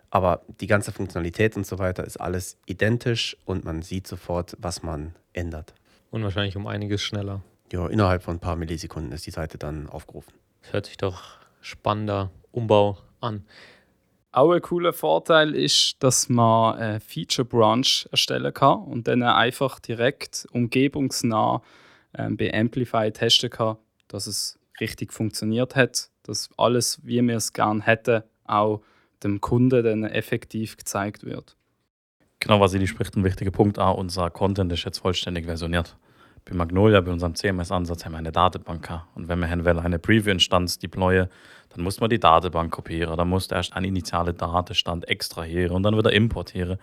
Aber 0.09 0.41
die 0.59 0.67
ganze 0.67 0.91
Funktionalität 0.91 1.55
und 1.55 1.65
so 1.65 1.79
weiter 1.79 2.03
ist 2.03 2.17
alles 2.17 2.57
identisch 2.65 3.37
und 3.45 3.63
man 3.63 3.83
sieht 3.83 4.05
sofort, 4.05 4.57
was 4.59 4.83
man 4.83 5.15
ändert. 5.31 5.73
Und 6.11 6.23
wahrscheinlich 6.23 6.57
um 6.57 6.67
einiges 6.67 7.01
schneller. 7.01 7.41
Ja, 7.71 7.87
innerhalb 7.87 8.23
von 8.23 8.35
ein 8.35 8.39
paar 8.39 8.57
Millisekunden 8.57 9.13
ist 9.13 9.25
die 9.25 9.31
Seite 9.31 9.57
dann 9.57 9.87
aufgerufen. 9.87 10.33
Das 10.67 10.73
hört 10.73 10.85
sich 10.87 10.97
doch 10.97 11.23
spannender 11.61 12.29
Umbau 12.51 12.97
an. 13.21 13.45
Auch 14.33 14.51
ein 14.51 14.61
cooler 14.61 14.91
Vorteil 14.91 15.55
ist, 15.55 15.95
dass 16.03 16.27
man 16.27 16.75
eine 16.75 16.99
Feature 16.99 17.45
Branch 17.45 18.05
erstellen 18.11 18.53
kann 18.53 18.79
und 18.79 19.07
dann 19.07 19.23
einfach 19.23 19.79
direkt 19.79 20.45
umgebungsnah 20.51 21.61
ähm, 22.17 22.35
bei 22.35 22.53
Amplify 22.53 23.09
testen 23.13 23.49
kann, 23.49 23.77
dass 24.09 24.27
es 24.27 24.59
richtig 24.81 25.13
funktioniert 25.13 25.77
hat, 25.77 26.09
dass 26.23 26.49
alles, 26.57 26.99
wie 27.01 27.21
wir 27.25 27.37
es 27.37 27.53
gerne 27.53 27.81
hätten, 27.83 28.23
auch 28.43 28.81
dem 29.23 29.39
Kunden 29.39 29.85
dann 29.85 30.03
effektiv 30.03 30.75
gezeigt 30.75 31.23
wird. 31.23 31.55
Genau, 32.41 32.59
Vasili 32.59 32.87
spricht 32.87 33.15
einen 33.15 33.23
wichtigen 33.23 33.53
Punkt 33.53 33.79
an. 33.79 33.95
Unser 33.95 34.29
Content 34.31 34.73
ist 34.73 34.83
jetzt 34.83 34.99
vollständig 34.99 35.45
versioniert. 35.45 35.95
Bei 36.49 36.55
Magnolia, 36.55 37.01
bei 37.01 37.11
unserem 37.11 37.35
CMS-Ansatz, 37.35 38.05
haben 38.05 38.13
wir 38.13 38.19
eine 38.19 38.31
Datenbank 38.31 38.83
gehabt. 38.83 39.05
Und 39.15 39.27
wenn 39.27 39.39
wir 39.39 39.47
eine 39.49 39.99
Preview-Instanz 39.99 40.79
deployen, 40.79 41.27
dann 41.69 41.83
muss 41.83 41.99
man 41.99 42.09
die 42.09 42.19
Datenbank 42.19 42.71
kopieren. 42.71 43.17
Dann 43.17 43.27
muss 43.27 43.47
erst 43.47 43.73
ein 43.73 43.83
initiale 43.83 44.33
Datenstand 44.33 45.07
extrahieren 45.09 45.75
und 45.75 45.83
dann 45.83 45.97
wieder 45.97 46.13
importieren. 46.13 46.77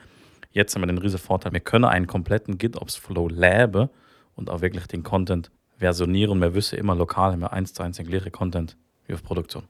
Jetzt 0.52 0.74
haben 0.74 0.82
wir 0.82 0.86
den 0.86 0.98
riesen 0.98 1.18
Vorteil, 1.18 1.52
wir 1.52 1.60
können 1.60 1.84
einen 1.86 2.06
kompletten 2.06 2.58
GitOps-Flow 2.58 3.28
laben 3.28 3.88
und 4.36 4.50
auch 4.50 4.60
wirklich 4.60 4.86
den 4.86 5.02
Content 5.02 5.50
versionieren. 5.78 6.40
Wir 6.40 6.54
wissen 6.54 6.78
immer 6.78 6.94
lokal, 6.94 7.32
haben 7.32 7.40
wir 7.40 7.52
eins 7.52 7.72
zu 7.72 7.82
eins 7.82 7.96
den 7.96 8.06
gleichen 8.06 8.30
Content 8.30 8.76
wie 9.06 9.14
auf 9.14 9.22
Produktion. 9.22 9.64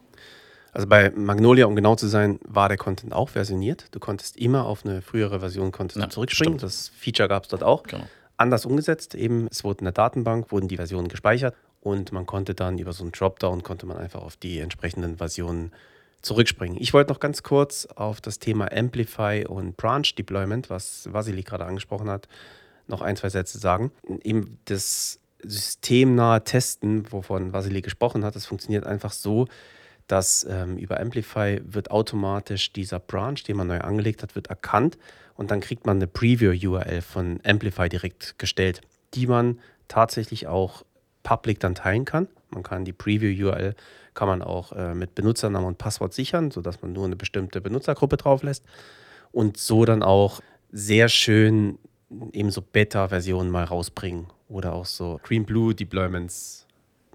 Also 0.72 0.88
bei 0.88 1.10
Magnolia, 1.10 1.66
um 1.66 1.76
genau 1.76 1.94
zu 1.94 2.08
sein, 2.08 2.40
war 2.44 2.68
der 2.68 2.76
Content 2.76 3.12
auch 3.12 3.28
versioniert. 3.28 3.86
Du 3.92 4.00
konntest 4.00 4.36
immer 4.36 4.66
auf 4.66 4.84
eine 4.84 5.02
frühere 5.02 5.38
Version 5.40 5.70
konntest 5.70 6.00
Ja, 6.02 6.10
zurückspringen. 6.10 6.58
stimmt. 6.58 6.62
Das 6.64 6.88
Feature 6.88 7.28
gab 7.28 7.44
es 7.44 7.48
dort 7.48 7.62
auch. 7.62 7.84
Genau. 7.84 8.04
Anders 8.36 8.66
umgesetzt, 8.66 9.14
eben 9.14 9.46
es 9.50 9.62
wurde 9.62 9.80
in 9.80 9.84
der 9.84 9.92
Datenbank, 9.92 10.50
wurden 10.50 10.68
die 10.68 10.76
Versionen 10.76 11.08
gespeichert 11.08 11.54
und 11.80 12.12
man 12.12 12.26
konnte 12.26 12.54
dann 12.54 12.78
über 12.78 12.92
so 12.92 13.04
einen 13.04 13.12
Dropdown, 13.12 13.62
konnte 13.62 13.86
man 13.86 13.96
einfach 13.96 14.22
auf 14.22 14.36
die 14.36 14.58
entsprechenden 14.58 15.18
Versionen 15.18 15.72
zurückspringen. 16.22 16.78
Ich 16.80 16.92
wollte 16.92 17.12
noch 17.12 17.20
ganz 17.20 17.42
kurz 17.42 17.86
auf 17.86 18.20
das 18.20 18.38
Thema 18.38 18.72
Amplify 18.72 19.44
und 19.46 19.76
Branch 19.76 20.06
Deployment, 20.16 20.70
was 20.70 21.12
Vasili 21.12 21.42
gerade 21.42 21.64
angesprochen 21.64 22.08
hat, 22.08 22.28
noch 22.88 23.02
ein, 23.02 23.16
zwei 23.16 23.28
Sätze 23.28 23.58
sagen. 23.58 23.92
Eben 24.22 24.58
das 24.64 25.20
systemnahe 25.42 26.42
Testen, 26.42 27.10
wovon 27.12 27.52
Vasili 27.52 27.82
gesprochen 27.82 28.24
hat, 28.24 28.34
das 28.34 28.46
funktioniert 28.46 28.86
einfach 28.86 29.12
so, 29.12 29.46
dass 30.06 30.46
ähm, 30.48 30.76
über 30.76 31.00
Amplify 31.00 31.60
wird 31.64 31.90
automatisch 31.90 32.72
dieser 32.72 32.98
Branch, 32.98 33.36
den 33.46 33.56
man 33.56 33.68
neu 33.68 33.80
angelegt 33.80 34.22
hat, 34.22 34.34
wird 34.34 34.48
erkannt 34.48 34.98
und 35.36 35.50
dann 35.50 35.60
kriegt 35.60 35.86
man 35.86 35.96
eine 35.96 36.06
Preview-URL 36.06 37.02
von 37.02 37.40
Amplify 37.44 37.88
direkt 37.88 38.38
gestellt, 38.38 38.80
die 39.14 39.26
man 39.26 39.60
tatsächlich 39.88 40.46
auch 40.46 40.84
public 41.22 41.60
dann 41.60 41.74
teilen 41.74 42.04
kann. 42.04 42.28
Man 42.50 42.62
kann 42.62 42.84
die 42.84 42.92
Preview-URL 42.92 43.74
kann 44.14 44.28
man 44.28 44.42
auch 44.42 44.72
äh, 44.72 44.94
mit 44.94 45.14
Benutzernamen 45.14 45.66
und 45.66 45.78
Passwort 45.78 46.14
sichern, 46.14 46.50
sodass 46.50 46.80
man 46.82 46.92
nur 46.92 47.04
eine 47.04 47.16
bestimmte 47.16 47.60
Benutzergruppe 47.60 48.16
drauf 48.16 48.42
lässt 48.42 48.64
und 49.32 49.56
so 49.56 49.84
dann 49.84 50.02
auch 50.02 50.40
sehr 50.70 51.08
schön 51.08 51.78
eben 52.32 52.50
so 52.50 52.62
Beta-Versionen 52.62 53.50
mal 53.50 53.64
rausbringen 53.64 54.28
oder 54.48 54.72
auch 54.72 54.86
so 54.86 55.20
Green-Blue-Deployments 55.24 56.66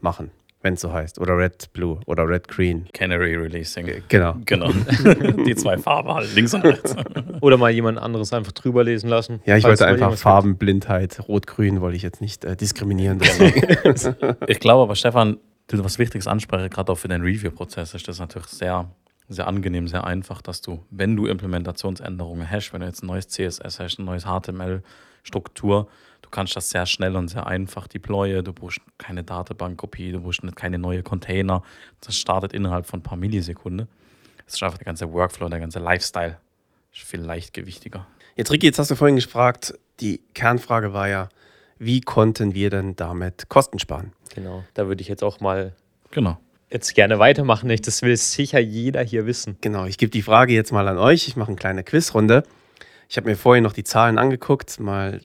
machen. 0.02 0.32
Wenn 0.62 0.74
es 0.74 0.82
so 0.82 0.92
heißt. 0.92 1.20
Oder 1.20 1.38
Red 1.38 1.72
Blue 1.74 2.00
oder 2.06 2.28
Red 2.28 2.48
Green. 2.48 2.88
Canary 2.94 3.36
Releasing. 3.36 4.04
Genau. 4.08 4.36
Genau. 4.46 4.72
Die 5.46 5.56
zwei 5.56 5.78
Farben 5.78 6.14
halt, 6.14 6.34
links 6.36 6.54
und 6.54 6.62
rechts. 6.64 6.96
Oder 7.42 7.58
mal 7.58 7.70
jemand 7.72 7.98
anderes 7.98 8.34
einfach 8.34 8.52
drüber 8.52 8.84
lesen 8.84 9.10
lassen. 9.10 9.42
Ja, 9.46 9.58
ich 9.58 9.64
wollte 9.64 9.86
einfach 9.86 10.16
Farbenblindheit, 10.18 11.28
Rot-Grün 11.28 11.82
wollte 11.82 11.96
ich 11.96 12.04
jetzt 12.04 12.22
nicht 12.22 12.44
äh, 12.46 12.56
diskriminieren. 12.56 13.20
Deswegen. 13.20 14.26
Ich 14.48 14.60
glaube 14.60 14.84
aber, 14.84 14.96
Stefan, 14.96 15.38
du 15.68 15.84
was 15.84 16.00
Wichtiges 16.00 16.28
anspreche, 16.28 16.70
gerade 16.70 16.92
auch 16.92 16.98
für 16.98 17.08
den 17.08 17.22
Review-Prozess, 17.22 17.94
ist 17.94 18.08
das 18.08 18.20
natürlich 18.20 18.48
sehr, 18.48 18.90
sehr 19.28 19.48
angenehm, 19.48 19.88
sehr 19.88 20.04
einfach, 20.04 20.42
dass 20.42 20.62
du, 20.62 20.84
wenn 20.90 21.16
du 21.16 21.28
Implementationsänderungen 21.28 22.50
hast, 22.50 22.74
wenn 22.74 22.82
du 22.82 22.88
jetzt 22.88 23.04
ein 23.04 23.08
neues 23.08 23.28
CSS 23.28 23.80
hast, 23.80 24.00
ein 24.00 24.06
neues 24.06 24.26
HTML-Struktur, 25.30 25.88
du 26.22 26.30
kannst 26.30 26.56
das 26.56 26.70
sehr 26.70 26.86
schnell 26.86 27.16
und 27.16 27.28
sehr 27.28 27.48
einfach 27.48 27.88
deployen. 27.88 28.44
Du 28.44 28.54
brauchst 28.54 28.80
keine 28.98 29.24
Datenbankkopie, 29.24 30.12
du 30.12 30.22
brauchst 30.22 30.44
nicht 30.44 30.56
keine 30.56 30.78
neue 30.78 31.04
Container. 31.04 31.64
Das 32.02 32.16
startet 32.18 32.54
innerhalb 32.54 32.86
von 32.86 33.00
ein 33.00 33.04
paar 33.04 33.18
Millisekunden. 33.18 33.88
Das 34.46 34.56
ist 34.56 34.64
einfach 34.64 34.78
der 34.78 34.86
ganze 34.86 35.12
Workflow, 35.12 35.50
der 35.50 35.60
ganze 35.60 35.80
Lifestyle 35.80 36.38
ist 36.92 37.02
viel 37.04 37.22
leichtgewichtiger. 37.22 38.08
Jetzt, 38.36 38.52
Ricky, 38.52 38.66
jetzt 38.68 38.80
hast 38.80 38.90
du 38.92 38.96
vorhin 38.96 39.16
gefragt, 39.18 39.74
die 40.00 40.22
Kernfrage 40.34 40.94
war 40.94 41.08
ja, 41.08 41.30
wie 41.78 42.02
konnten 42.02 42.54
wir 42.54 42.70
denn 42.70 42.96
damit 42.96 43.48
Kosten 43.50 43.80
sparen? 43.80 44.12
Genau, 44.34 44.64
da 44.74 44.88
würde 44.88 45.02
ich 45.02 45.08
jetzt 45.08 45.24
auch 45.24 45.40
mal 45.40 45.74
Genau. 46.12 46.38
jetzt 46.70 46.94
gerne 46.96 47.20
weitermachen. 47.20 47.70
Ich- 47.70 47.82
Das 47.82 48.02
will 48.02 48.16
sicher 48.18 48.60
jeder 48.60 49.02
hier 49.04 49.26
wissen. 49.26 49.58
Genau, 49.62 49.86
ich 49.86 49.98
gebe 49.98 50.10
die 50.10 50.22
Frage 50.22 50.54
jetzt 50.54 50.72
mal 50.72 50.88
an 50.88 50.98
euch. 50.98 51.28
Ich 51.28 51.36
mache 51.36 51.50
eine 51.50 51.58
kleine 51.58 51.84
Quizrunde. 51.84 52.44
Ich 53.10 53.18
habe 53.18 53.28
mir 53.28 53.36
vorhin 53.36 53.64
noch 53.64 53.74
die 53.74 53.84
Zahlen 53.84 54.20
angeguckt, 54.20 54.80
mal 54.80 55.22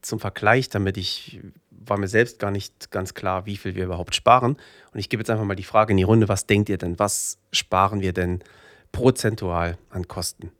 zum 0.00 0.18
Vergleich, 0.18 0.70
damit 0.70 0.96
ich 0.96 1.40
war 1.70 1.98
mir 1.98 2.08
selbst 2.08 2.38
gar 2.38 2.50
nicht 2.50 2.90
ganz 2.90 3.14
klar, 3.14 3.46
wie 3.46 3.56
viel 3.56 3.74
wir 3.76 3.84
überhaupt 3.84 4.14
sparen. 4.14 4.56
Und 4.92 4.98
ich 4.98 5.08
gebe 5.08 5.20
jetzt 5.20 5.30
einfach 5.30 5.44
mal 5.44 5.54
die 5.54 5.62
Frage 5.62 5.92
in 5.92 5.98
die 5.98 6.02
Runde, 6.02 6.28
was 6.28 6.46
denkt 6.46 6.68
ihr 6.68 6.78
denn, 6.78 6.98
was 6.98 7.38
sparen 7.52 8.00
wir 8.00 8.12
denn 8.12 8.42
prozentual 8.90 9.78
an 9.90 10.08
Kosten? 10.08 10.50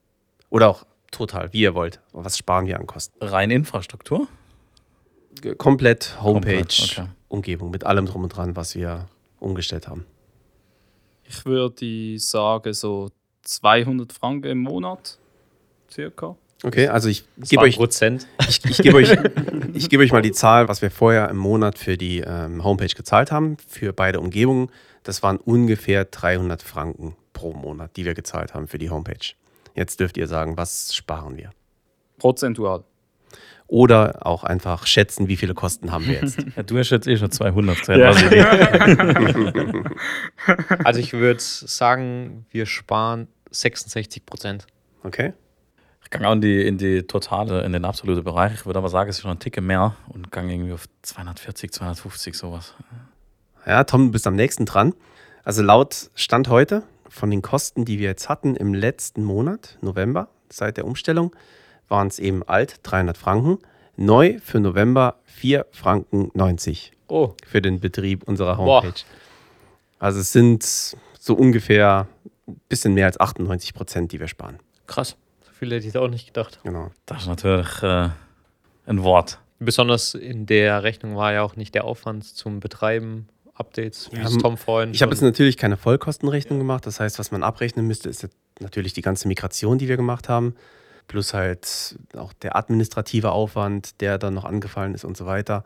Oder 0.50 0.68
auch 0.68 0.86
total, 1.10 1.52
wie 1.52 1.62
ihr 1.62 1.74
wollt. 1.74 2.00
Was 2.12 2.38
sparen 2.38 2.66
wir 2.66 2.78
an 2.78 2.86
Kosten? 2.86 3.16
Rein 3.24 3.50
Infrastruktur? 3.50 4.28
Komplett 5.58 6.22
Homepage, 6.22 6.58
Komplett, 6.58 6.98
okay. 6.98 7.08
Umgebung, 7.28 7.70
mit 7.70 7.84
allem 7.84 8.06
drum 8.06 8.22
und 8.22 8.28
dran, 8.28 8.54
was 8.54 8.74
wir 8.74 9.08
umgestellt 9.40 9.88
haben. 9.88 10.06
Ich 11.24 11.44
würde 11.44 12.18
sagen, 12.18 12.72
so 12.72 13.10
200 13.42 14.12
Franken 14.12 14.50
im 14.50 14.58
Monat. 14.58 15.18
Circa. 15.90 16.36
Okay, 16.62 16.88
also 16.88 17.08
ich 17.08 17.24
gebe 17.36 17.62
euch 17.62 17.76
Prozent. 17.76 18.26
Ich, 18.48 18.64
ich 18.64 18.78
gebe 18.78 18.96
euch, 18.96 19.10
ich 19.74 19.88
gebe 19.90 20.02
euch 20.02 20.12
mal 20.12 20.22
die 20.22 20.32
Zahl, 20.32 20.68
was 20.68 20.80
wir 20.82 20.90
vorher 20.90 21.28
im 21.28 21.36
Monat 21.36 21.78
für 21.78 21.96
die 21.96 22.20
ähm, 22.20 22.64
Homepage 22.64 22.94
gezahlt 22.94 23.30
haben, 23.30 23.56
für 23.68 23.92
beide 23.92 24.20
Umgebungen. 24.20 24.70
Das 25.02 25.22
waren 25.22 25.36
ungefähr 25.36 26.04
300 26.06 26.62
Franken 26.62 27.14
pro 27.32 27.52
Monat, 27.52 27.96
die 27.96 28.04
wir 28.04 28.14
gezahlt 28.14 28.54
haben 28.54 28.68
für 28.68 28.78
die 28.78 28.90
Homepage. 28.90 29.34
Jetzt 29.74 30.00
dürft 30.00 30.16
ihr 30.16 30.26
sagen, 30.26 30.56
was 30.56 30.94
sparen 30.94 31.36
wir? 31.36 31.50
Prozentual. 32.18 32.84
Oder 33.68 34.24
auch 34.24 34.44
einfach 34.44 34.86
schätzen, 34.86 35.28
wie 35.28 35.36
viele 35.36 35.52
Kosten 35.52 35.90
haben 35.92 36.06
wir 36.06 36.14
jetzt. 36.14 36.38
Ja, 36.56 36.62
du 36.62 36.78
hast 36.78 36.90
jetzt 36.90 37.06
eh 37.06 37.16
schon 37.16 37.30
200 37.30 37.76
gezählt. 37.76 38.00
Ja. 38.00 38.08
Vasili. 38.14 39.84
Also 40.84 41.00
ich 41.00 41.12
würde 41.12 41.40
sagen, 41.40 42.46
wir 42.50 42.64
sparen 42.66 43.26
66 43.50 44.24
Prozent. 44.24 44.66
Okay? 45.02 45.32
Ich 46.06 46.10
gehe 46.10 46.24
auch 46.28 46.32
in 46.34 46.40
die, 46.40 46.64
in 46.64 46.78
die 46.78 47.02
totale, 47.02 47.64
in 47.64 47.72
den 47.72 47.84
absoluten 47.84 48.22
Bereich. 48.22 48.54
Ich 48.54 48.64
würde 48.64 48.78
aber 48.78 48.88
sagen, 48.88 49.10
es 49.10 49.16
ist 49.16 49.22
schon 49.22 49.32
ein 49.32 49.40
Ticke 49.40 49.60
mehr 49.60 49.96
und 50.08 50.30
gehe 50.30 50.44
irgendwie 50.48 50.72
auf 50.72 50.86
240, 51.02 51.72
250, 51.72 52.36
sowas. 52.36 52.74
Ja, 53.66 53.82
Tom, 53.82 54.06
du 54.06 54.12
bist 54.12 54.24
am 54.28 54.36
nächsten 54.36 54.66
dran. 54.66 54.94
Also 55.42 55.62
laut 55.62 56.10
Stand 56.14 56.48
heute 56.48 56.84
von 57.08 57.28
den 57.28 57.42
Kosten, 57.42 57.84
die 57.84 57.98
wir 57.98 58.06
jetzt 58.06 58.28
hatten 58.28 58.54
im 58.54 58.72
letzten 58.72 59.24
Monat, 59.24 59.78
November, 59.80 60.28
seit 60.48 60.76
der 60.76 60.84
Umstellung, 60.86 61.34
waren 61.88 62.06
es 62.06 62.20
eben 62.20 62.44
alt 62.44 62.78
300 62.84 63.16
Franken, 63.18 63.58
neu 63.96 64.38
für 64.44 64.60
November 64.60 65.16
4 65.24 65.66
Franken 65.72 66.30
90 66.34 66.92
Oh, 67.08 67.34
für 67.44 67.60
den 67.60 67.80
Betrieb 67.80 68.22
unserer 68.28 68.54
Boah. 68.56 68.82
Homepage. 68.82 69.00
Also 69.98 70.20
es 70.20 70.30
sind 70.30 70.62
so 71.18 71.34
ungefähr 71.34 72.06
ein 72.46 72.60
bisschen 72.68 72.94
mehr 72.94 73.06
als 73.06 73.18
98 73.18 73.74
Prozent, 73.74 74.12
die 74.12 74.20
wir 74.20 74.28
sparen. 74.28 74.60
krass. 74.86 75.16
Viel 75.58 75.72
hätte 75.72 75.86
ich 75.86 75.92
da 75.92 76.00
auch 76.00 76.08
nicht 76.08 76.26
gedacht. 76.26 76.60
Genau. 76.64 76.90
Das 77.06 77.22
ist 77.22 77.28
natürlich 77.28 77.82
äh, 77.82 78.10
ein 78.86 79.02
Wort. 79.02 79.38
Besonders 79.58 80.14
in 80.14 80.44
der 80.44 80.82
Rechnung 80.82 81.16
war 81.16 81.32
ja 81.32 81.42
auch 81.42 81.56
nicht 81.56 81.74
der 81.74 81.84
Aufwand 81.84 82.24
zum 82.24 82.60
Betreiben, 82.60 83.28
Updates, 83.54 84.10
wie 84.12 84.18
Ja, 84.18 84.24
es 84.24 84.36
Tom 84.36 84.58
vorhin 84.58 84.92
Ich 84.92 85.00
habe 85.00 85.12
jetzt 85.12 85.22
natürlich 85.22 85.56
keine 85.56 85.78
Vollkostenrechnung 85.78 86.58
gemacht. 86.58 86.84
Das 86.84 87.00
heißt, 87.00 87.18
was 87.18 87.30
man 87.30 87.42
abrechnen 87.42 87.86
müsste, 87.86 88.10
ist 88.10 88.28
natürlich 88.60 88.92
die 88.92 89.00
ganze 89.00 89.28
Migration, 89.28 89.78
die 89.78 89.88
wir 89.88 89.96
gemacht 89.96 90.28
haben. 90.28 90.54
Plus 91.08 91.32
halt 91.32 91.96
auch 92.14 92.34
der 92.34 92.56
administrative 92.56 93.30
Aufwand, 93.30 94.00
der 94.02 94.18
dann 94.18 94.34
noch 94.34 94.44
angefallen 94.44 94.92
ist 94.92 95.04
und 95.04 95.16
so 95.16 95.24
weiter. 95.24 95.64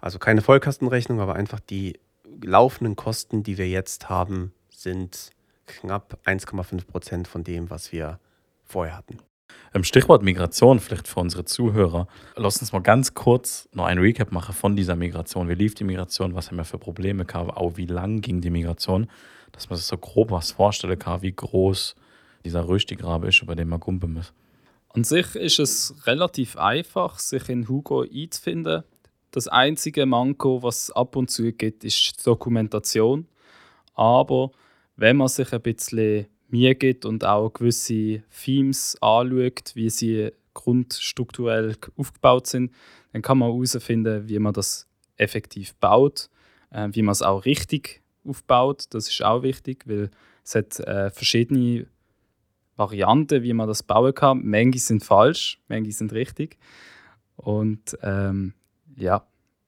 Also 0.00 0.20
keine 0.20 0.42
Vollkostenrechnung, 0.42 1.20
aber 1.20 1.34
einfach 1.34 1.58
die 1.58 1.98
laufenden 2.40 2.94
Kosten, 2.94 3.42
die 3.42 3.58
wir 3.58 3.68
jetzt 3.68 4.08
haben, 4.08 4.52
sind 4.70 5.30
knapp 5.66 6.18
1,5 6.24 6.86
Prozent 6.86 7.26
von 7.26 7.42
dem, 7.42 7.70
was 7.70 7.90
wir 7.90 8.20
vorher 8.64 8.96
hatten. 8.96 9.18
Im 9.72 9.82
Stichwort 9.82 10.22
Migration, 10.22 10.78
vielleicht 10.78 11.08
für 11.08 11.20
unsere 11.20 11.44
Zuhörer, 11.44 12.06
lass 12.36 12.60
uns 12.60 12.72
mal 12.72 12.80
ganz 12.80 13.14
kurz 13.14 13.68
noch 13.72 13.86
ein 13.86 13.98
Recap 13.98 14.30
machen 14.30 14.54
von 14.54 14.76
dieser 14.76 14.94
Migration. 14.94 15.48
Wie 15.48 15.54
lief 15.54 15.74
die 15.74 15.84
Migration? 15.84 16.34
Was 16.34 16.48
haben 16.48 16.56
wir 16.56 16.64
für 16.64 16.78
Probleme 16.78 17.24
gehabt? 17.24 17.56
Auch 17.56 17.76
wie 17.76 17.86
lang 17.86 18.20
ging 18.20 18.40
die 18.40 18.50
Migration? 18.50 19.08
Dass 19.50 19.68
man 19.68 19.76
sich 19.76 19.86
so 19.86 19.98
grob 19.98 20.30
was 20.30 20.52
vorstellen 20.52 20.98
kann, 20.98 21.22
wie 21.22 21.32
groß 21.32 21.96
dieser 22.44 22.68
Röstigrabe 22.68 23.28
ist, 23.28 23.42
über 23.42 23.56
den 23.56 23.68
man 23.68 23.80
gumpen 23.80 24.12
muss. 24.12 24.32
An 24.90 25.02
sich 25.02 25.34
ist 25.34 25.58
es 25.58 26.06
relativ 26.06 26.56
einfach, 26.56 27.18
sich 27.18 27.48
in 27.48 27.68
Hugo 27.68 28.02
einzufinden. 28.02 28.84
Das 29.32 29.48
einzige 29.48 30.06
Manko, 30.06 30.62
was 30.62 30.84
es 30.84 30.90
ab 30.92 31.16
und 31.16 31.30
zu 31.30 31.52
gibt, 31.52 31.82
ist 31.82 32.20
die 32.20 32.24
Dokumentation. 32.24 33.26
Aber 33.94 34.52
wenn 34.94 35.16
man 35.16 35.26
sich 35.26 35.52
ein 35.52 35.62
bisschen 35.62 36.26
Mühe 36.48 36.74
gibt 36.74 37.04
und 37.04 37.24
auch 37.24 37.50
gewisse 37.50 38.22
Themes 38.44 38.96
anschaut, 39.00 39.72
wie 39.74 39.90
sie 39.90 40.32
grundstrukturell 40.54 41.76
aufgebaut 41.96 42.46
sind, 42.46 42.72
dann 43.12 43.22
kann 43.22 43.38
man 43.38 43.50
herausfinden, 43.50 44.28
wie 44.28 44.38
man 44.38 44.52
das 44.52 44.86
effektiv 45.16 45.74
baut, 45.76 46.30
äh, 46.70 46.88
wie 46.92 47.02
man 47.02 47.12
es 47.12 47.22
auch 47.22 47.44
richtig 47.44 48.02
aufbaut. 48.26 48.86
Das 48.90 49.08
ist 49.08 49.22
auch 49.22 49.42
wichtig, 49.42 49.84
weil 49.86 50.10
es 50.44 50.54
hat 50.54 50.78
äh, 50.80 51.10
verschiedene 51.10 51.86
Varianten, 52.76 53.42
wie 53.42 53.52
man 53.52 53.68
das 53.68 53.82
bauen 53.82 54.14
kann. 54.14 54.42
Manche 54.44 54.78
sind 54.78 55.04
falsch, 55.04 55.60
manche 55.68 55.92
sind 55.92 56.12
richtig. 56.12 56.58
Und 57.36 57.96
ähm, 58.02 58.54
ja, 58.96 59.26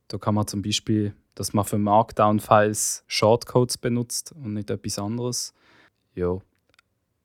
da 0.09 0.19
kann 0.19 0.35
man 0.35 0.47
zum 0.47 0.63
Beispiel, 0.63 1.15
dass 1.35 1.53
man 1.53 1.65
für 1.65 1.79
Markdown-Files 1.79 3.05
Shortcodes 3.07 3.79
benutzt 3.79 4.33
und 4.33 4.55
nicht 4.55 4.71
etwas 4.71 4.99
anderes. 4.99 5.53
Ja, 6.15 6.39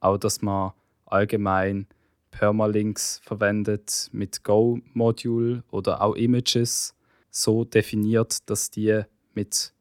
auch 0.01 0.17
dass 0.17 0.41
man 0.41 0.73
allgemein 1.05 1.87
Permalinks 2.31 3.21
verwendet 3.23 4.09
mit 4.11 4.43
Go-Module 4.43 5.63
oder 5.71 6.01
auch 6.01 6.15
Images 6.15 6.93
so 7.29 7.63
definiert, 7.63 8.49
dass 8.49 8.69
die 8.69 9.03
mit 9.33 9.73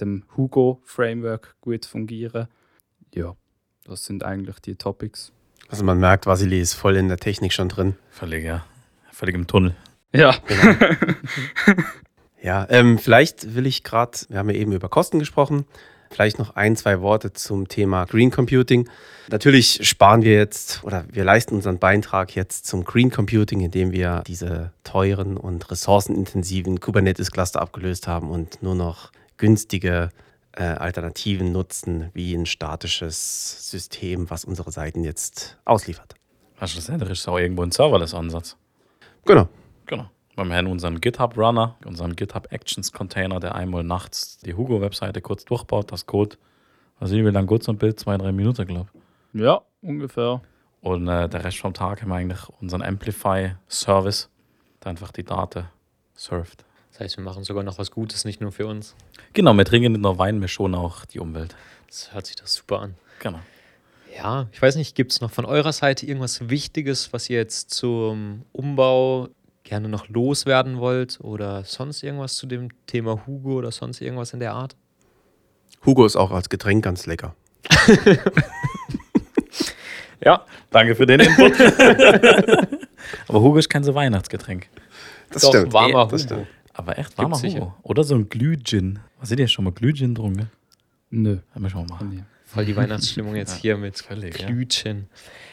dem 0.00 0.24
Hugo-Framework 0.36 1.56
gut 1.62 1.86
fungieren. 1.86 2.48
Ja, 3.14 3.34
das 3.84 4.04
sind 4.04 4.22
eigentlich 4.22 4.58
die 4.60 4.76
Topics. 4.76 5.32
Also 5.68 5.84
man 5.84 5.98
merkt, 5.98 6.26
Vasili 6.26 6.60
ist 6.60 6.74
voll 6.74 6.96
in 6.96 7.08
der 7.08 7.18
Technik 7.18 7.52
schon 7.52 7.68
drin. 7.68 7.96
Völlig, 8.10 8.44
ja. 8.44 8.64
Völlig 9.10 9.34
im 9.34 9.46
Tunnel. 9.46 9.74
Ja, 10.12 10.34
Ja, 12.40 12.66
ähm, 12.70 12.98
vielleicht 12.98 13.54
will 13.54 13.66
ich 13.66 13.82
gerade, 13.82 14.18
wir 14.28 14.38
haben 14.38 14.50
ja 14.50 14.56
eben 14.56 14.72
über 14.72 14.88
Kosten 14.88 15.18
gesprochen, 15.18 15.64
vielleicht 16.10 16.38
noch 16.38 16.56
ein, 16.56 16.76
zwei 16.76 17.00
Worte 17.00 17.32
zum 17.32 17.68
Thema 17.68 18.04
Green 18.04 18.30
Computing. 18.30 18.88
Natürlich 19.30 19.86
sparen 19.86 20.22
wir 20.22 20.34
jetzt 20.34 20.82
oder 20.84 21.04
wir 21.10 21.24
leisten 21.24 21.54
unseren 21.54 21.78
Beitrag 21.78 22.34
jetzt 22.34 22.66
zum 22.66 22.84
Green 22.84 23.10
Computing, 23.10 23.60
indem 23.60 23.92
wir 23.92 24.22
diese 24.26 24.72
teuren 24.84 25.36
und 25.36 25.70
ressourcenintensiven 25.70 26.80
Kubernetes-Cluster 26.80 27.60
abgelöst 27.60 28.08
haben 28.08 28.30
und 28.30 28.62
nur 28.62 28.74
noch 28.74 29.12
günstige 29.36 30.10
äh, 30.52 30.62
Alternativen 30.62 31.52
nutzen, 31.52 32.10
wie 32.14 32.34
ein 32.34 32.46
statisches 32.46 33.70
System, 33.70 34.30
was 34.30 34.44
unsere 34.44 34.72
Seiten 34.72 35.04
jetzt 35.04 35.58
ausliefert. 35.64 36.14
Also 36.58 36.72
schlussendlich 36.72 37.10
ist 37.10 37.28
auch 37.28 37.38
irgendwo 37.38 37.62
ein 37.62 37.70
Serverless-Ansatz. 37.70 38.56
Genau. 39.24 39.48
Genau. 39.86 40.10
Wir 40.46 40.56
haben 40.56 40.68
unseren 40.68 41.00
GitHub-Runner, 41.00 41.76
unseren 41.84 42.14
GitHub-Actions-Container, 42.14 43.40
der 43.40 43.54
einmal 43.56 43.82
nachts 43.82 44.38
die 44.38 44.54
Hugo-Webseite 44.54 45.20
kurz 45.20 45.44
durchbaut, 45.44 45.90
das 45.90 46.06
Code. 46.06 46.36
Also 47.00 47.16
wie 47.16 47.20
lange 47.22 47.46
geht 47.48 47.64
so 47.64 47.72
ein 47.72 47.78
Bild? 47.78 47.98
Zwei, 47.98 48.16
drei 48.16 48.30
Minuten, 48.30 48.66
glaube 48.66 48.88
ich. 49.34 49.40
ja, 49.40 49.60
ungefähr. 49.82 50.40
Und 50.80 51.08
äh, 51.08 51.28
der 51.28 51.44
Rest 51.44 51.58
vom 51.58 51.74
Tag 51.74 52.02
haben 52.02 52.08
wir 52.08 52.14
eigentlich 52.14 52.48
unseren 52.60 52.82
Amplify-Service, 52.82 54.30
der 54.82 54.90
einfach 54.90 55.10
die 55.10 55.24
Daten 55.24 55.64
surft. 56.14 56.64
Das 56.92 57.00
heißt, 57.00 57.16
wir 57.16 57.24
machen 57.24 57.42
sogar 57.44 57.64
noch 57.64 57.78
was 57.78 57.90
Gutes, 57.90 58.24
nicht 58.24 58.40
nur 58.40 58.52
für 58.52 58.66
uns. 58.66 58.94
Genau, 59.32 59.52
wir 59.54 59.64
trinken 59.64 59.92
nicht 59.92 60.02
nur 60.02 60.18
Wein, 60.18 60.40
wir 60.40 60.48
schonen 60.48 60.76
auch 60.76 61.04
die 61.04 61.18
Umwelt. 61.18 61.56
Das 61.88 62.12
hört 62.14 62.26
sich 62.26 62.36
doch 62.36 62.46
super 62.46 62.80
an. 62.80 62.94
Genau. 63.20 63.40
Ja, 64.16 64.48
ich 64.52 64.60
weiß 64.60 64.76
nicht, 64.76 64.94
gibt 64.94 65.12
es 65.12 65.20
noch 65.20 65.30
von 65.30 65.44
eurer 65.44 65.72
Seite 65.72 66.06
irgendwas 66.06 66.48
Wichtiges, 66.48 67.12
was 67.12 67.28
ihr 67.28 67.38
jetzt 67.38 67.70
zum 67.70 68.42
Umbau 68.52 69.28
gerne 69.68 69.88
noch 69.88 70.08
loswerden 70.08 70.78
wollt 70.78 71.18
oder 71.20 71.62
sonst 71.64 72.02
irgendwas 72.02 72.36
zu 72.36 72.46
dem 72.46 72.68
Thema 72.86 73.26
Hugo 73.26 73.54
oder 73.58 73.70
sonst 73.70 74.00
irgendwas 74.00 74.32
in 74.32 74.40
der 74.40 74.52
Art? 74.54 74.76
Hugo 75.84 76.04
ist 76.06 76.16
auch 76.16 76.30
als 76.30 76.48
Getränk 76.48 76.84
ganz 76.84 77.06
lecker. 77.06 77.34
Ja, 80.24 80.44
danke 80.70 80.96
für 80.96 81.06
den 81.06 81.20
Input. 81.20 81.52
Aber 83.28 83.40
Hugo 83.40 83.56
ist 83.58 83.68
kein 83.68 83.84
so 83.84 83.94
Weihnachtsgetränk. 83.94 84.68
Das 85.30 85.42
Doch, 85.42 85.50
stimmt. 85.50 85.72
warmer 85.72 86.08
das 86.08 86.24
Hugo. 86.24 86.34
stimmt. 86.34 86.46
Aber 86.74 86.98
echt 86.98 87.16
warmer 87.16 87.40
Gibt's 87.40 87.54
Hugo. 87.54 87.66
sicher. 87.66 87.76
Oder 87.84 88.02
so 88.04 88.14
ein 88.16 88.28
Glühgin. 88.28 88.98
Was 89.20 89.28
seid 89.28 89.38
ihr 89.38 89.46
schon 89.48 89.64
mal 89.64 89.70
Glühgin 89.72 90.14
getrunken? 90.14 90.50
Nö. 91.10 91.38
Haben 91.54 91.62
wir 91.62 91.70
schon 91.70 91.86
mal. 91.86 92.04
Nee. 92.04 92.24
Voll 92.48 92.64
die 92.64 92.76
Weihnachtsstimmung 92.76 93.36
jetzt 93.36 93.54
Ja, 93.56 93.60
hier 93.60 93.76
mit 93.76 93.98
völlig, 93.98 94.40
ja. 94.40 94.46
Glühchen. 94.46 95.06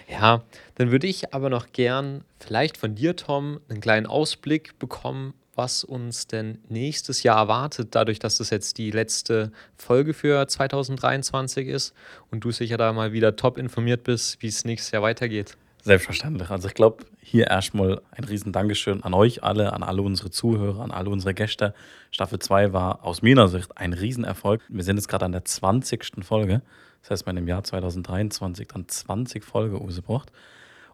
Ja. 0.07 0.43
dann 0.75 0.91
würde 0.91 1.07
ich 1.07 1.33
aber 1.33 1.49
noch 1.49 1.73
gern 1.73 2.23
vielleicht 2.39 2.77
von 2.77 2.95
dir, 2.95 3.17
Tom, 3.17 3.59
einen 3.67 3.81
kleinen 3.81 4.05
Ausblick 4.05 4.79
bekommen, 4.79 5.33
was 5.55 5.83
uns 5.83 6.27
denn 6.27 6.59
nächstes 6.69 7.23
Jahr 7.23 7.37
erwartet, 7.37 7.89
dadurch, 7.91 8.19
dass 8.19 8.37
das 8.37 8.49
jetzt 8.49 8.77
die 8.77 8.91
letzte 8.91 9.51
Folge 9.75 10.13
für 10.13 10.47
2023 10.47 11.67
ist 11.67 11.93
und 12.31 12.45
du 12.45 12.51
sicher 12.51 12.77
da 12.77 12.93
mal 12.93 13.11
wieder 13.11 13.35
top 13.35 13.57
informiert 13.57 14.03
bist, 14.03 14.41
wie 14.41 14.47
es 14.47 14.63
nächstes 14.63 14.91
Jahr 14.91 15.01
weitergeht. 15.01 15.57
Selbstverständlich. 15.85 16.49
Also 16.49 16.67
ich 16.67 16.73
glaube, 16.73 17.05
hier 17.21 17.45
erstmal 17.45 18.01
ein 18.09 18.23
riesen 18.23 18.51
Dankeschön 18.51 19.03
an 19.03 19.13
euch 19.13 19.43
alle, 19.43 19.71
an 19.71 19.83
alle 19.83 20.01
unsere 20.01 20.31
Zuhörer, 20.31 20.81
an 20.81 20.89
alle 20.89 21.11
unsere 21.11 21.35
Gäste. 21.35 21.75
Staffel 22.09 22.39
2 22.39 22.73
war 22.73 23.03
aus 23.03 23.21
meiner 23.21 23.47
Sicht 23.49 23.77
ein 23.77 23.93
Riesenerfolg. 23.93 24.63
Wir 24.67 24.83
sind 24.83 24.97
jetzt 24.97 25.07
gerade 25.07 25.25
an 25.25 25.31
der 25.31 25.45
20. 25.45 26.23
Folge. 26.23 26.63
Das 27.03 27.11
heißt, 27.11 27.27
haben 27.27 27.37
im 27.37 27.47
Jahr 27.47 27.63
2023 27.63 28.67
dann 28.67 28.87
20 28.87 29.43
Folgen 29.43 29.77
rausgebracht. 29.77 30.31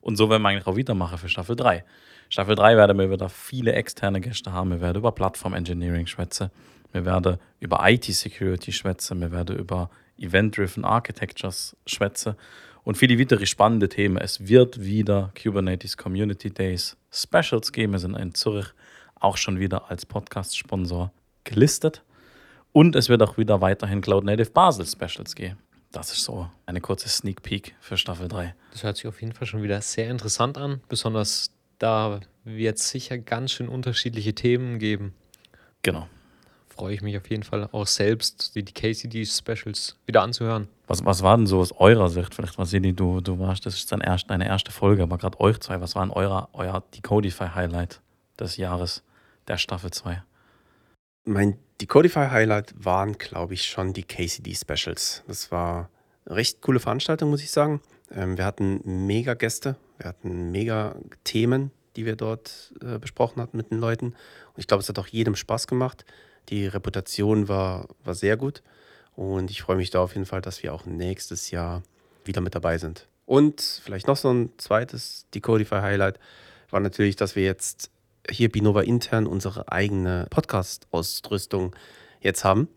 Und 0.02 0.18
so 0.18 0.30
werden 0.30 0.42
wir 0.42 0.50
eigentlich 0.50 0.68
auch 0.68 0.76
wieder 0.76 0.94
machen 0.94 1.18
für 1.18 1.30
Staffel 1.30 1.56
3. 1.56 1.86
Staffel 2.28 2.56
3 2.56 2.76
werden 2.76 3.00
wir 3.00 3.10
wieder 3.10 3.30
viele 3.30 3.72
externe 3.72 4.20
Gäste 4.20 4.52
haben. 4.52 4.72
Wir 4.72 4.82
werden 4.82 4.98
über 4.98 5.14
Plattform 5.14 5.54
Engineering 5.54 6.06
schwätzen. 6.06 6.52
Wir 6.92 7.06
werden 7.06 7.38
über 7.62 7.80
IT-Security 7.90 8.74
schwätzen. 8.74 9.22
Wir 9.22 9.32
werden 9.32 9.58
über 9.58 9.90
Event-Driven 10.18 10.84
Architectures 10.84 11.78
schwätzen. 11.86 12.36
Und 12.84 12.98
viele 12.98 13.20
weitere 13.20 13.46
spannende 13.46 13.90
Themen. 13.90 14.18
Es 14.18 14.48
wird 14.48 14.82
wieder 14.82 15.32
Kubernetes 15.42 15.98
Community 15.98 16.50
Days 16.50 16.98
Specials 17.12 17.72
geben. 17.72 17.94
Wir 17.94 18.00
sind 18.00 18.16
in 18.16 18.34
Zürich 18.34 18.68
auch 19.20 19.38
schon 19.38 19.60
wieder 19.60 19.90
als 19.90 20.06
Podcast-Sponsor 20.06 21.12
gelistet. 21.44 22.04
Und 22.72 22.96
es 22.96 23.10
wird 23.10 23.22
auch 23.22 23.38
wieder 23.38 23.62
weiterhin 23.62 24.02
Cloud 24.02 24.24
Native 24.24 24.52
Basel 24.52 24.86
Specials 24.86 25.36
geben. 25.36 25.58
Das 25.92 26.12
ist 26.12 26.24
so 26.24 26.50
eine 26.66 26.80
kurze 26.80 27.10
Sneak 27.10 27.44
Peek 27.44 27.76
für 27.82 27.98
Staffel 27.98 28.30
3. 28.30 28.56
Das 28.72 28.84
hört 28.84 28.96
sich 28.96 29.08
auf 29.08 29.22
jeden 29.22 29.34
Fall 29.34 29.46
schon 29.46 29.62
wieder 29.62 29.82
sehr 29.82 30.10
interessant 30.10 30.58
an, 30.58 30.82
besonders 30.88 31.52
da 31.80 32.22
wird 32.46 32.78
es 32.78 32.90
sicher 32.90 33.18
ganz 33.18 33.52
schön 33.52 33.68
unterschiedliche 33.68 34.34
Themen 34.34 34.80
geben. 34.80 35.14
Genau. 35.82 36.08
Freue 36.74 36.94
ich 36.94 37.02
mich 37.02 37.18
auf 37.18 37.30
jeden 37.30 37.44
Fall 37.44 37.68
auch 37.74 37.86
selbst, 37.86 38.56
die, 38.56 38.64
die 38.64 38.74
KCD-Specials 38.74 39.98
wieder 40.06 40.22
anzuhören. 40.22 40.70
Was, 40.88 41.04
was 41.04 41.22
war 41.22 41.36
denn 41.36 41.46
so 41.46 41.60
aus 41.60 41.74
eurer 41.74 42.08
Sicht? 42.08 42.34
Vielleicht, 42.34 42.58
Vasili, 42.58 42.94
du, 42.94 43.20
du 43.20 43.38
warst, 43.40 43.66
das 43.66 43.76
ist 43.76 43.92
dein 43.92 44.00
erst, 44.00 44.30
deine 44.30 44.48
erste 44.48 44.72
Folge, 44.72 45.04
aber 45.04 45.18
gerade 45.18 45.38
euch 45.42 45.60
zwei, 45.60 45.82
was 45.82 45.96
war 45.96 46.06
denn 46.06 46.14
euer, 46.14 46.48
euer 46.54 46.82
Decodify-Highlight 46.96 48.00
des 48.40 48.56
Jahres, 48.56 49.04
der 49.50 49.58
Staffel 49.58 49.92
2? 49.92 50.24
Mein 51.26 51.58
Decodify-Highlight 51.82 52.74
waren, 52.78 53.18
glaube 53.18 53.54
ich, 53.54 53.66
schon 53.66 53.92
die 53.92 54.04
KCD-Specials. 54.04 55.24
Das 55.28 55.52
war 55.52 55.90
eine 56.26 56.38
recht 56.38 56.62
coole 56.62 56.80
Veranstaltung, 56.80 57.32
muss 57.32 57.44
ich 57.44 57.52
sagen. 57.52 57.82
Ähm, 58.12 58.38
wir 58.38 58.46
hatten 58.46 58.82
mega 59.08 59.34
Gäste, 59.34 59.76
wir 59.98 60.08
hatten 60.08 60.52
mega 60.52 60.96
Themen, 61.26 61.72
die 61.98 62.06
wir 62.06 62.16
dort 62.16 62.74
äh, 62.82 62.98
besprochen 62.98 63.42
hatten 63.42 63.58
mit 63.58 63.72
den 63.72 63.80
Leuten. 63.80 64.08
Und 64.08 64.58
ich 64.58 64.68
glaube, 64.68 64.82
es 64.82 64.90
hat 64.90 65.00
auch 65.00 65.08
jedem 65.08 65.36
Spaß 65.36 65.68
gemacht. 65.68 66.06
Die 66.50 66.68
Reputation 66.68 67.48
war, 67.48 67.88
war 68.04 68.16
sehr 68.16 68.38
gut. 68.38 68.62
Und 69.16 69.52
ich 69.52 69.62
freue 69.62 69.78
mich 69.78 69.90
da 69.90 70.02
auf 70.02 70.14
jeden 70.14 70.26
Fall, 70.26 70.42
dass 70.42 70.64
wir 70.64 70.74
auch 70.74 70.86
nächstes 70.86 71.52
Jahr 71.52 71.84
wieder 72.26 72.42
mit 72.42 72.56
dabei 72.56 72.78
sind. 72.78 73.08
Und 73.26 73.62
vielleicht 73.62 74.08
noch 74.08 74.18
so 74.18 74.32
ein 74.32 74.50
zweites 74.58 75.26
Decodify-Highlight 75.34 76.20
war 76.70 76.80
natürlich, 76.80 77.16
dass 77.16 77.36
wir 77.36 77.44
jetzt 77.44 77.92
hier 78.30 78.52
Binova 78.52 78.82
intern 78.82 79.28
unsere 79.28 79.72
eigene 79.72 80.28
Podcast-Ausrüstung 80.30 81.76
jetzt 82.20 82.44
haben. 82.44 82.68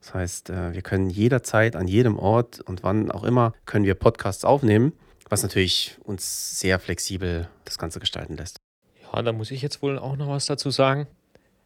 Das 0.00 0.14
heißt, 0.14 0.50
äh, 0.50 0.72
wir 0.72 0.82
können 0.82 1.10
jederzeit 1.10 1.76
an 1.76 1.86
jedem 1.86 2.18
Ort 2.18 2.60
und 2.60 2.82
wann 2.82 3.10
auch 3.10 3.24
immer 3.24 3.54
können 3.66 3.84
wir 3.84 3.94
Podcasts 3.94 4.44
aufnehmen, 4.44 4.92
was 5.28 5.42
natürlich 5.42 5.96
uns 6.02 6.58
sehr 6.58 6.78
flexibel 6.78 7.48
das 7.64 7.78
Ganze 7.78 8.00
gestalten 8.00 8.36
lässt. 8.36 8.58
Ja, 9.02 9.22
da 9.22 9.32
muss 9.32 9.50
ich 9.50 9.62
jetzt 9.62 9.82
wohl 9.82 9.98
auch 9.98 10.16
noch 10.16 10.28
was 10.28 10.46
dazu 10.46 10.70
sagen. 10.70 11.06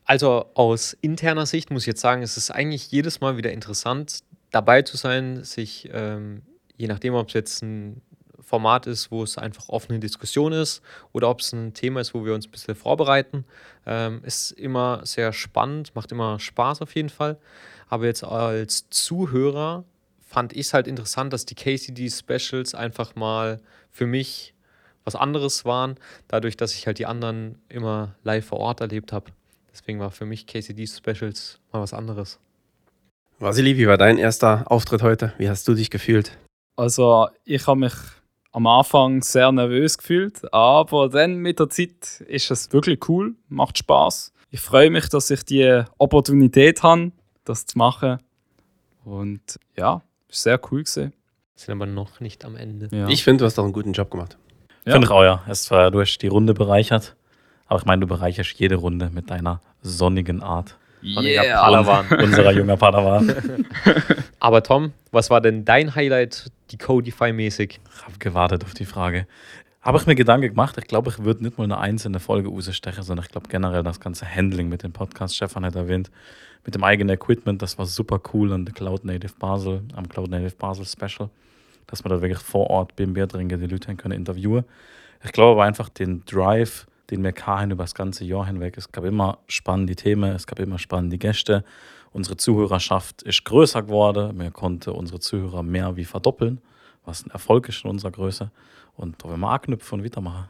Also 0.07 0.47
aus 0.55 0.97
interner 1.01 1.47
Sicht 1.47 1.71
muss 1.71 1.83
ich 1.83 1.88
jetzt 1.88 2.01
sagen, 2.01 2.23
es 2.23 2.37
ist 2.37 2.53
eigentlich 2.53 2.92
jedes 2.92 3.21
Mal 3.21 3.37
wieder 3.37 3.51
interessant, 3.51 4.21
dabei 4.53 4.83
zu 4.83 4.97
sein, 4.97 5.42
sich, 5.42 5.90
ähm, 5.92 6.42
je 6.77 6.87
nachdem, 6.87 7.14
ob 7.14 7.27
es 7.27 7.35
jetzt 7.35 7.62
ein 7.62 8.01
Format 8.40 8.87
ist, 8.87 9.11
wo 9.11 9.25
es 9.25 9.37
einfach 9.37 9.69
offene 9.69 9.99
Diskussion 9.99 10.53
ist 10.53 10.81
oder 11.12 11.29
ob 11.29 11.40
es 11.40 11.53
ein 11.53 11.75
Thema 11.75 12.01
ist, 12.01 12.14
wo 12.14 12.25
wir 12.25 12.35
uns 12.35 12.47
ein 12.47 12.53
bisschen 12.53 12.77
vorbereiten, 12.77 13.45
ähm, 13.85 14.23
ist 14.23 14.53
immer 14.53 15.05
sehr 15.05 15.33
spannend, 15.33 15.97
macht 15.97 16.12
immer 16.12 16.38
Spaß 16.38 16.83
auf 16.83 16.95
jeden 16.95 17.09
Fall. 17.09 17.37
Aber 17.88 18.07
jetzt 18.07 18.23
als 18.23 18.88
Zuhörer 18.90 19.85
fand 20.25 20.53
ich 20.53 20.66
es 20.66 20.75
halt 20.75 20.87
interessant, 20.87 21.33
dass 21.33 21.47
die 21.47 21.57
KCD 21.57 22.09
Specials 22.09 22.77
einfach 22.77 23.16
mal 23.16 23.61
für 23.90 24.07
mich 24.07 24.55
was 25.05 25.16
anderes 25.16 25.64
waren, 25.64 25.97
dadurch, 26.29 26.57
dass 26.57 26.75
ich 26.75 26.87
halt 26.87 27.01
die 27.01 27.07
anderen 27.07 27.61
immer 27.69 28.14
live 28.23 28.47
vor 28.47 28.61
Ort 28.61 28.81
erlebt 28.81 29.12
habe. 29.12 29.33
Deswegen 29.76 30.00
war 30.00 30.10
für 30.10 30.24
mich 30.24 30.46
KCD 30.46 30.86
Specials 30.86 31.60
mal 31.70 31.82
was 31.82 31.92
anderes. 31.92 32.38
Vasili, 33.38 33.76
wie 33.76 33.86
war 33.86 33.98
dein 33.98 34.16
erster 34.16 34.64
Auftritt 34.70 35.02
heute? 35.02 35.34
Wie 35.36 35.50
hast 35.50 35.68
du 35.68 35.74
dich 35.74 35.90
gefühlt? 35.90 36.38
Also, 36.76 37.28
ich 37.44 37.66
habe 37.66 37.80
mich 37.80 37.92
am 38.52 38.66
Anfang 38.66 39.20
sehr 39.20 39.52
nervös 39.52 39.98
gefühlt, 39.98 40.50
aber 40.50 41.10
dann 41.10 41.36
mit 41.36 41.60
der 41.60 41.68
Zeit 41.68 42.22
ist 42.26 42.50
es 42.50 42.72
wirklich 42.72 43.06
cool, 43.10 43.34
macht 43.50 43.76
Spaß. 43.76 44.32
Ich 44.50 44.60
freue 44.60 44.88
mich, 44.88 45.10
dass 45.10 45.30
ich 45.30 45.44
die 45.44 45.82
Opportunität 45.98 46.82
habe, 46.82 47.12
das 47.44 47.66
zu 47.66 47.76
machen. 47.76 48.18
Und 49.04 49.60
ja, 49.76 50.00
ist 50.30 50.42
sehr 50.42 50.58
cool 50.70 50.84
gesehen. 50.84 51.12
Sind 51.54 51.72
aber 51.72 51.84
noch 51.84 52.20
nicht 52.20 52.46
am 52.46 52.56
Ende. 52.56 52.88
Ja. 52.96 53.08
Ich 53.08 53.22
finde, 53.22 53.40
du 53.40 53.44
hast 53.44 53.58
auch 53.58 53.64
einen 53.64 53.74
guten 53.74 53.92
Job 53.92 54.10
gemacht. 54.10 54.38
Ja. 54.86 54.92
Finde 54.92 55.06
ich 55.06 55.10
auch, 55.10 55.22
ja. 55.22 55.44
Es 55.48 55.70
war, 55.70 55.90
du 55.90 56.00
hast 56.00 56.16
die 56.18 56.28
Runde 56.28 56.54
bereichert. 56.54 57.15
Aber 57.66 57.81
ich 57.81 57.87
meine, 57.87 58.00
du 58.00 58.07
bereicherst 58.07 58.59
jede 58.59 58.76
Runde 58.76 59.11
mit 59.12 59.31
deiner 59.31 59.61
sonnigen 59.83 60.42
Art. 60.42 60.76
Sonniger 61.02 61.42
Padawan. 61.42 62.07
Unserer 62.22 62.52
junger 62.52 62.76
Padawan. 62.76 63.35
Aber 64.40 64.62
Tom, 64.62 64.92
was 65.12 65.31
war 65.31 65.40
denn 65.40 65.64
dein 65.64 65.94
Highlight, 65.94 66.50
die 66.70 66.79
Codify-mäßig? 66.79 67.81
Ich 67.94 68.02
habe 68.05 68.18
gewartet 68.18 68.64
auf 68.64 68.74
die 68.74 68.85
Frage. 68.85 69.26
Habe 69.83 69.98
ich 69.98 70.07
mir 70.07 70.16
Gedanken 70.16 70.48
gemacht. 70.48 70.76
Ich 70.79 70.88
glaube, 70.88 71.11
ich 71.11 71.22
würde 71.22 71.44
nicht 71.44 71.59
mal 71.59 71.64
eine 71.64 71.79
einzelne 71.79 72.18
Folge 72.18 72.48
rausstechen, 72.48 73.05
sondern 73.05 73.24
ich 73.24 73.31
glaube 73.31 73.48
generell 73.48 73.85
das 73.85 74.00
ganze 74.00 74.26
Handling 74.26 74.68
mit 74.68 74.83
dem 74.83 74.92
Podcast, 74.92 75.37
Stefan 75.37 75.64
hat 75.64 75.76
erwähnt, 75.76 76.11
mit 76.64 76.74
dem 76.74 76.83
eigenen 76.83 77.14
Equipment, 77.14 77.62
das 77.62 77.79
war 77.79 77.87
super 77.87 78.20
cool 78.35 78.52
an 78.52 78.64
der 78.64 78.74
Cloud 78.74 79.05
Native 79.05 79.35
Basel, 79.38 79.83
am 79.94 80.09
Cloud 80.09 80.31
Native 80.31 80.57
Basel 80.57 80.85
Special, 80.85 81.31
dass 81.87 82.02
man 82.02 82.11
da 82.11 82.20
wirklich 82.20 82.40
vor 82.40 82.68
Ort 82.68 82.96
Bier 82.96 83.29
trinken 83.29 83.61
die 83.61 83.66
Leute 83.68 83.94
können 83.94 84.18
interviewen. 84.18 84.64
Ich 85.24 85.31
glaube 85.31 85.52
aber 85.52 85.64
einfach 85.64 85.88
den 85.88 86.24
Drive, 86.24 86.88
den 87.11 87.23
wir 87.23 87.33
hatten 87.33 87.71
über 87.71 87.85
das 87.85 87.95
ganze 87.95 88.25
Jahr 88.25 88.47
hinweg. 88.47 88.77
Es 88.77 88.92
gab 88.92 89.05
immer 89.05 89.38
spannende 89.47 89.95
Themen, 89.95 90.35
es 90.35 90.47
gab 90.47 90.59
immer 90.59 90.79
spannende 90.79 91.19
Gäste. 91.19 91.64
Unsere 92.12 92.37
Zuhörerschaft 92.37 93.23
ist 93.23 93.45
größer 93.45 93.83
geworden. 93.83 94.38
Wir 94.38 94.51
konnten 94.51 94.90
unsere 94.90 95.21
Zuhörer 95.21 95.62
mehr 95.62 95.97
wie 95.97 96.05
verdoppeln, 96.05 96.61
was 97.05 97.25
ein 97.25 97.31
Erfolg 97.31 97.69
ist 97.69 97.85
in 97.85 97.90
unserer 97.90 98.11
Größe. 98.11 98.51
Und 98.97 99.23
da 99.23 99.29
wollen 99.29 99.40
wir 99.40 99.51
anknüpfen 99.51 100.01
und 100.01 100.05
weitermachen. 100.05 100.49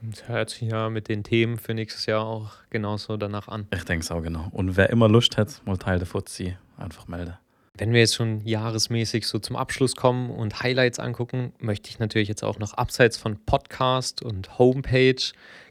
Das 0.00 0.26
hört 0.26 0.50
sich 0.50 0.70
ja 0.70 0.90
mit 0.90 1.08
den 1.08 1.22
Themen 1.22 1.58
für 1.58 1.74
nächstes 1.74 2.06
Jahr 2.06 2.24
auch 2.24 2.50
genauso 2.70 3.16
danach 3.16 3.46
an. 3.46 3.68
Ich 3.72 3.84
denke 3.84 4.02
es 4.02 4.10
auch 4.10 4.22
genau. 4.22 4.48
Und 4.50 4.76
wer 4.76 4.90
immer 4.90 5.08
Lust 5.08 5.36
hat, 5.36 5.62
mal 5.64 5.76
Teil 5.76 5.98
der 5.98 6.08
Fuzzi, 6.08 6.56
einfach 6.76 7.06
melden. 7.06 7.34
Wenn 7.78 7.94
wir 7.94 8.00
jetzt 8.00 8.14
schon 8.14 8.44
jahresmäßig 8.44 9.26
so 9.26 9.38
zum 9.38 9.56
Abschluss 9.56 9.96
kommen 9.96 10.30
und 10.30 10.62
Highlights 10.62 10.98
angucken, 10.98 11.52
möchte 11.58 11.88
ich 11.88 11.98
natürlich 11.98 12.28
jetzt 12.28 12.44
auch 12.44 12.58
noch 12.58 12.74
abseits 12.74 13.16
von 13.16 13.38
Podcast 13.46 14.20
und 14.20 14.58
Homepage 14.58 15.22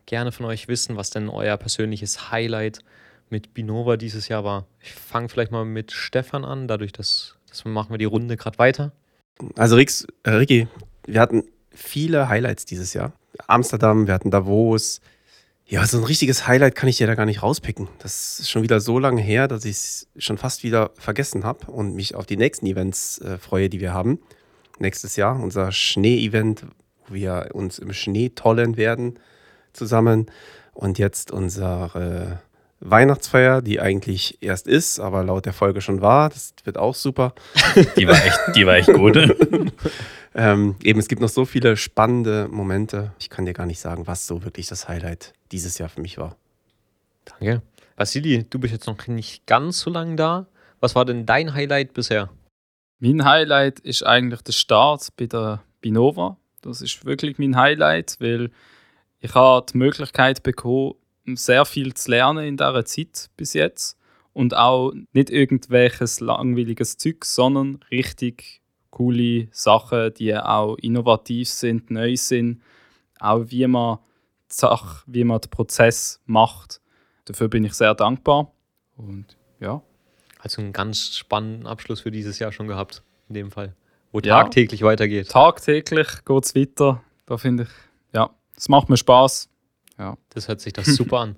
gerne 0.08 0.32
von 0.32 0.48
euch 0.48 0.68
wissen, 0.68 0.98
was 0.98 1.12
denn 1.12 1.30
euer 1.30 1.58
persönliches 1.58 2.32
Highlight 2.32 2.80
mit 3.30 3.54
Binova 3.54 3.98
dieses 3.98 4.30
Jahr 4.30 4.44
war. 4.44 4.66
Ich 4.80 4.94
fange 4.94 5.30
vielleicht 5.30 5.52
mal 5.52 5.64
mit 5.64 5.92
Stefan 5.92 6.44
an, 6.44 6.68
dadurch, 6.68 6.92
dass, 6.92 7.36
dass 7.48 7.66
machen 7.66 7.92
wir 7.92 8.00
die 8.00 8.06
Runde 8.06 8.36
gerade 8.36 8.58
weiter. 8.58 8.94
Also 9.56 9.76
Rix, 9.76 10.08
äh, 10.24 10.32
Ricky, 10.32 10.68
wir 11.06 11.22
hatten 11.22 11.44
viele 11.72 12.30
Highlights 12.30 12.66
dieses 12.66 12.96
Jahr. 12.96 13.14
Amsterdam, 13.46 14.08
wir 14.08 14.16
hatten 14.16 14.32
Davos, 14.32 15.02
Ja, 15.72 15.88
so 15.88 15.98
ein 15.98 16.04
richtiges 16.04 16.48
Highlight 16.48 16.76
kann 16.76 16.90
ich 16.90 16.98
dir 16.98 17.08
da 17.08 17.16
gar 17.16 17.26
nicht 17.26 17.44
rauspicken. 17.44 17.88
Das 18.00 18.42
ist 18.42 18.50
schon 18.50 18.62
wieder 18.62 18.82
so 18.82 19.00
lange 19.00 19.22
her, 19.22 19.48
dass 19.48 19.64
ich 19.64 19.78
es 19.78 20.08
schon 20.18 20.38
fast 20.38 20.64
wieder 20.64 20.92
vergessen 20.96 21.46
habe 21.46 21.72
und 21.72 21.96
mich 21.96 22.14
auf 22.14 22.26
die 22.26 22.36
nächsten 22.36 22.66
Events 22.66 23.20
äh, 23.20 23.38
freue, 23.38 23.70
die 23.70 23.80
wir 23.80 23.94
haben. 23.94 24.20
Nächstes 24.80 25.16
Jahr 25.16 25.40
unser 25.40 25.72
Schnee-Event, 25.72 26.66
wo 27.08 27.14
wir 27.14 27.52
uns 27.54 27.80
im 27.80 27.94
Schnee 27.94 28.32
tollen 28.36 28.76
werden 28.76 29.18
zusammen. 29.72 30.30
Und 30.74 31.00
jetzt 31.00 31.32
unsere 31.32 32.42
Weihnachtsfeier, 32.82 33.62
die 33.62 33.80
eigentlich 33.80 34.40
erst 34.42 34.68
ist, 34.68 35.00
aber 35.00 35.24
laut 35.24 35.46
der 35.46 35.54
Folge 35.54 35.80
schon 35.80 36.02
war. 36.02 36.28
Das 36.28 36.54
wird 36.66 36.78
auch 36.78 36.96
super. 36.96 37.34
Die 37.96 38.10
war 38.10 38.16
echt, 38.16 38.40
die 38.58 38.66
war 38.66 38.76
echt 38.76 38.92
gut. 38.92 39.16
Ähm, 40.34 40.76
eben, 40.82 41.00
es 41.00 41.08
gibt 41.08 41.22
noch 41.22 41.30
so 41.30 41.46
viele 41.46 41.76
spannende 41.76 42.48
Momente. 42.50 43.14
Ich 43.20 43.30
kann 43.30 43.46
dir 43.46 43.54
gar 43.54 43.66
nicht 43.66 43.80
sagen, 43.80 44.08
was 44.08 44.28
so 44.28 44.44
wirklich 44.44 44.68
das 44.68 44.88
Highlight 44.88 45.34
dieses 45.52 45.78
Jahr 45.78 45.90
für 45.90 46.02
mich 46.02 46.18
war. 46.18 46.38
Danke. 47.26 47.62
Vasili, 47.98 48.46
du 48.50 48.60
bist 48.60 48.74
jetzt 48.74 48.88
noch 48.88 49.08
nicht 49.08 49.46
ganz 49.46 49.82
so 49.82 49.90
lange 49.90 50.16
da. 50.16 50.48
Was 50.80 50.96
war 50.96 51.06
denn 51.06 51.26
dein 51.26 51.54
Highlight 51.54 51.94
bisher? 51.94 52.30
Mein 53.00 53.26
Highlight 53.26 53.80
ist 53.80 54.04
eigentlich 54.06 54.42
der 54.42 54.54
Start 54.54 55.10
bei 55.18 55.26
der 55.26 55.64
Binova. 55.82 56.38
Das 56.62 56.82
ist 56.82 57.06
wirklich 57.06 57.38
mein 57.38 57.56
Highlight, 57.56 58.18
weil 58.20 58.52
ich 59.20 59.34
habe 59.36 59.66
die 59.72 59.78
Möglichkeit 59.78 60.44
bekommen, 60.44 60.96
sehr 61.34 61.66
viel 61.66 61.94
zu 61.94 62.10
lernen 62.10 62.46
in 62.46 62.58
dieser 62.58 62.86
Zeit 62.86 63.30
bis 63.38 63.54
jetzt. 63.54 63.98
Und 64.34 64.56
auch 64.56 64.94
nicht 65.12 65.30
irgendwelches 65.30 66.22
langweiliges 66.22 66.98
Zeug, 66.98 67.26
sondern 67.26 67.80
richtig 67.92 68.61
coole 68.92 69.48
Sachen, 69.52 70.14
die 70.14 70.36
auch 70.36 70.76
innovativ 70.78 71.50
sind, 71.50 71.90
neu 71.90 72.16
sind. 72.16 72.62
Auch 73.20 73.44
wie 73.48 73.66
man 73.68 73.98
die 74.50 74.56
Sache, 74.56 75.04
wie 75.08 75.24
man 75.24 75.40
den 75.42 75.50
Prozess 75.50 76.22
macht. 76.26 76.82
Dafür 77.26 77.48
bin 77.48 77.64
ich 77.64 77.74
sehr 77.74 77.96
dankbar. 77.96 78.52
Und 78.98 79.38
ja. 79.60 79.82
Also 80.40 80.62
einen 80.62 80.74
ganz 80.74 81.16
spannenden 81.16 81.68
Abschluss 81.68 82.02
für 82.02 82.12
dieses 82.12 82.40
Jahr 82.40 82.52
schon 82.52 82.68
gehabt, 82.68 83.04
in 83.30 83.36
dem 83.36 83.52
Fall. 83.52 83.76
Wo 84.12 84.20
Ja. 84.20 84.42
tagtäglich 84.42 84.82
weitergeht. 84.82 85.30
Tagtäglich 85.30 86.08
geht 86.26 86.44
es 86.46 86.56
weiter. 86.56 87.02
Da 87.26 87.38
finde 87.38 87.64
ich, 87.64 87.70
ja, 88.14 88.32
es 88.58 88.68
macht 88.68 88.90
mir 88.90 88.98
Spaß. 88.98 89.50
Ja. 89.98 90.18
Das 90.30 90.48
hört 90.48 90.60
sich 90.60 90.74
doch 90.74 90.84
super 90.84 91.20
an. 91.20 91.36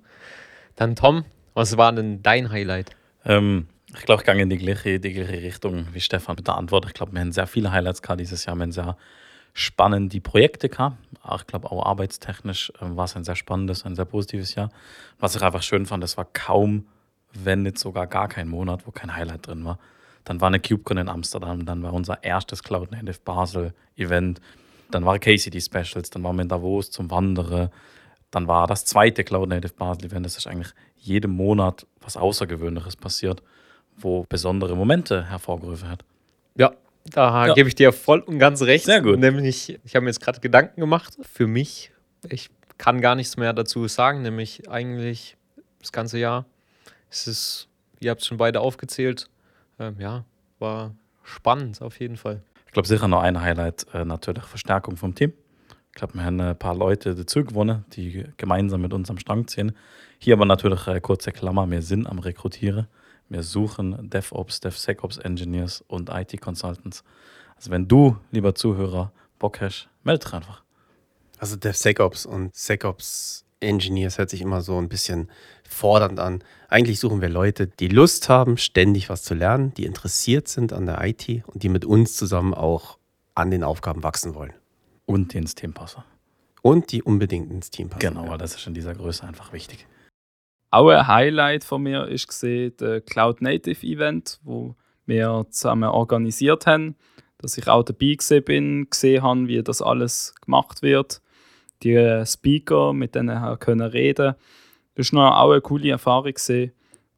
Dann 0.75 0.95
Tom, 0.95 1.25
was 1.53 1.77
war 1.77 1.91
denn 1.91 2.23
dein 2.23 2.49
Highlight? 2.49 2.95
Ähm, 3.25 3.67
ich 3.95 4.05
glaube, 4.05 4.21
ich 4.21 4.25
gehe 4.25 4.41
in 4.41 4.49
die 4.49 4.57
gleiche, 4.57 4.99
die 4.99 5.13
gleiche 5.13 5.41
Richtung 5.41 5.87
wie 5.93 5.99
Stefan 5.99 6.35
mit 6.35 6.47
der 6.47 6.55
Antwort. 6.55 6.85
Ich 6.85 6.93
glaube, 6.93 7.13
wir 7.13 7.21
haben 7.21 7.31
sehr 7.31 7.47
viele 7.47 7.71
Highlights 7.71 8.01
gehabt 8.01 8.19
dieses 8.19 8.45
Jahr. 8.45 8.55
Wir 8.55 8.63
haben 8.63 8.71
sehr 8.71 8.97
spannende 9.53 10.19
Projekte 10.19 10.67
gehabt. 10.69 10.97
Auch, 11.21 11.41
ich 11.41 11.47
glaube, 11.47 11.71
auch 11.71 11.85
arbeitstechnisch 11.85 12.73
ähm, 12.81 12.97
war 12.97 13.05
es 13.05 13.15
ein 13.15 13.23
sehr 13.23 13.35
spannendes, 13.35 13.85
ein 13.85 13.95
sehr 13.95 14.05
positives 14.05 14.55
Jahr. 14.55 14.71
Was 15.19 15.35
ich 15.35 15.41
einfach 15.41 15.61
schön 15.61 15.85
fand, 15.85 16.03
es 16.03 16.17
war 16.17 16.25
kaum, 16.25 16.87
wenn 17.33 17.63
nicht 17.63 17.77
sogar 17.77 18.07
gar 18.07 18.27
kein 18.27 18.47
Monat, 18.47 18.85
wo 18.87 18.91
kein 18.91 19.15
Highlight 19.15 19.47
drin 19.47 19.63
war. 19.63 19.79
Dann 20.23 20.41
war 20.41 20.47
eine 20.47 20.59
CubeCon 20.59 20.97
in 20.97 21.09
Amsterdam, 21.09 21.65
dann 21.65 21.83
war 21.83 21.93
unser 21.93 22.23
erstes 22.23 22.63
Cloud 22.63 22.91
Native 22.91 23.19
Basel 23.23 23.73
Event, 23.95 24.39
dann 24.89 25.05
war 25.05 25.19
KCD 25.19 25.59
Specials, 25.59 26.09
dann 26.11 26.23
waren 26.23 26.35
wir 26.37 26.43
in 26.43 26.49
Davos 26.49 26.91
zum 26.91 27.11
Wandern, 27.11 27.69
dann 28.31 28.47
war 28.47 28.67
das 28.67 28.85
zweite 28.85 29.23
Cloud 29.23 29.49
Native 29.49 29.73
Basel 29.73 30.05
Event. 30.05 30.25
Das 30.25 30.37
ist 30.37 30.47
eigentlich 30.47 30.73
jeden 30.97 31.31
Monat 31.31 31.85
was 32.01 32.17
Außergewöhnliches 32.17 32.95
passiert, 32.95 33.43
wo 33.97 34.25
besondere 34.27 34.75
Momente 34.75 35.25
hervorgerufen 35.29 35.89
hat. 35.89 36.03
Ja, 36.55 36.73
da 37.05 37.47
Ja. 37.47 37.53
gebe 37.53 37.67
ich 37.69 37.75
dir 37.75 37.91
voll 37.93 38.19
und 38.19 38.39
ganz 38.39 38.61
recht. 38.61 38.85
Sehr 38.85 39.01
gut. 39.01 39.19
Nämlich, 39.19 39.79
ich 39.83 39.95
habe 39.95 40.03
mir 40.03 40.09
jetzt 40.09 40.21
gerade 40.21 40.39
Gedanken 40.39 40.79
gemacht. 40.79 41.17
Für 41.21 41.47
mich, 41.47 41.91
ich 42.29 42.49
kann 42.77 43.01
gar 43.01 43.15
nichts 43.15 43.37
mehr 43.37 43.53
dazu 43.53 43.87
sagen, 43.87 44.21
nämlich 44.21 44.69
eigentlich 44.69 45.37
das 45.79 45.91
ganze 45.91 46.17
Jahr. 46.17 46.45
Es 47.09 47.27
ist, 47.27 47.67
ihr 47.99 48.11
habt 48.11 48.21
es 48.21 48.27
schon 48.27 48.37
beide 48.37 48.59
aufgezählt. 48.61 49.29
Ähm, 49.79 49.95
ja, 49.99 50.23
war 50.59 50.95
spannend 51.23 51.81
auf 51.81 51.99
jeden 51.99 52.17
Fall. 52.17 52.41
Ich 52.67 52.73
glaube, 52.73 52.87
sicher 52.87 53.07
noch 53.07 53.21
ein 53.21 53.39
Highlight, 53.39 53.85
äh, 53.93 54.03
natürlich 54.05 54.43
Verstärkung 54.45 54.97
vom 54.97 55.13
Team. 55.13 55.33
Ich 55.89 55.95
glaube, 55.95 56.15
wir 56.15 56.23
haben 56.23 56.41
ein 56.41 56.57
paar 56.57 56.75
Leute 56.75 57.13
dazu 57.13 57.43
gewonnen, 57.45 57.85
die 57.93 58.25
gemeinsam 58.37 58.81
mit 58.81 58.93
uns 58.93 59.09
am 59.11 59.19
Strang 59.19 59.47
ziehen. 59.47 59.73
Hier 60.17 60.33
aber 60.33 60.45
natürlich 60.45 60.87
äh, 60.87 60.99
kurze 60.99 61.31
Klammer, 61.31 61.69
wir 61.69 61.81
sind 61.83 62.07
am 62.07 62.17
Rekrutieren. 62.17 62.87
Wir 63.33 63.41
suchen 63.41 64.11
DevOps, 64.11 64.59
DevSecOps 64.59 65.17
Engineers 65.17 65.83
und 65.87 66.11
IT-Consultants. 66.11 67.03
Also 67.55 67.71
wenn 67.71 67.87
du, 67.87 68.15
lieber 68.29 68.53
Zuhörer, 68.53 69.11
Bock 69.39 69.59
hast, 69.59 69.89
melde 70.03 70.25
dich 70.25 70.33
einfach. 70.35 70.61
Also 71.39 71.55
DevSecOps 71.55 72.27
und 72.27 72.55
SecOps 72.55 73.43
Engineers 73.59 74.19
hört 74.19 74.29
sich 74.29 74.41
immer 74.41 74.61
so 74.61 74.77
ein 74.77 74.87
bisschen 74.87 75.31
fordernd 75.67 76.19
an. 76.19 76.43
Eigentlich 76.69 76.99
suchen 76.99 77.21
wir 77.21 77.29
Leute, 77.29 77.65
die 77.65 77.87
Lust 77.87 78.29
haben, 78.29 78.57
ständig 78.57 79.09
was 79.09 79.23
zu 79.23 79.33
lernen, 79.33 79.73
die 79.73 79.85
interessiert 79.85 80.47
sind 80.47 80.71
an 80.71 80.85
der 80.85 81.03
IT 81.03 81.43
und 81.47 81.63
die 81.63 81.69
mit 81.69 81.85
uns 81.85 82.15
zusammen 82.15 82.53
auch 82.53 82.99
an 83.33 83.49
den 83.49 83.63
Aufgaben 83.63 84.03
wachsen 84.03 84.35
wollen. 84.35 84.53
Und 85.07 85.33
die 85.33 85.39
ins 85.39 85.55
Team 85.55 85.73
passen. 85.73 86.03
Und 86.61 86.91
die 86.91 87.01
unbedingt 87.01 87.49
ins 87.49 87.71
Team 87.71 87.89
passen. 87.89 88.01
Genau, 88.01 88.29
weil 88.29 88.37
das 88.37 88.53
ist 88.53 88.67
in 88.67 88.75
dieser 88.75 88.93
Größe 88.93 89.25
einfach 89.25 89.53
wichtig. 89.53 89.87
Auch 90.73 90.89
ein 90.89 91.05
Highlight 91.05 91.63
von 91.63 91.83
mir 91.83 92.07
ist 92.07 92.27
gesehen 92.27 92.73
der 92.79 92.99
Cloud 92.99 93.43
Native 93.43 93.85
Event, 93.85 94.39
wo 94.41 94.75
wir 95.05 95.45
zusammen 95.51 95.89
organisiert 95.89 96.65
haben, 96.65 96.95
dass 97.37 97.59
ich 97.59 97.67
auch 97.67 97.83
dabei 97.83 98.15
gesehen 98.15 98.43
bin, 98.43 98.89
gesehen 98.89 99.21
habe, 99.21 99.47
wie 99.47 99.61
das 99.61 99.83
alles 99.83 100.33
gemacht 100.41 100.81
wird. 100.81 101.21
Die 101.83 102.23
Speaker, 102.25 102.91
mit 102.91 103.13
denen 103.13 103.59
können 103.59 103.87
reden, 103.87 104.33
das 104.95 105.05
ist 105.05 105.13
noch 105.13 105.35
auch 105.35 105.51
eine 105.51 105.61
coole 105.61 105.91
Erfahrung 105.91 106.33
gesehen. 106.33 106.71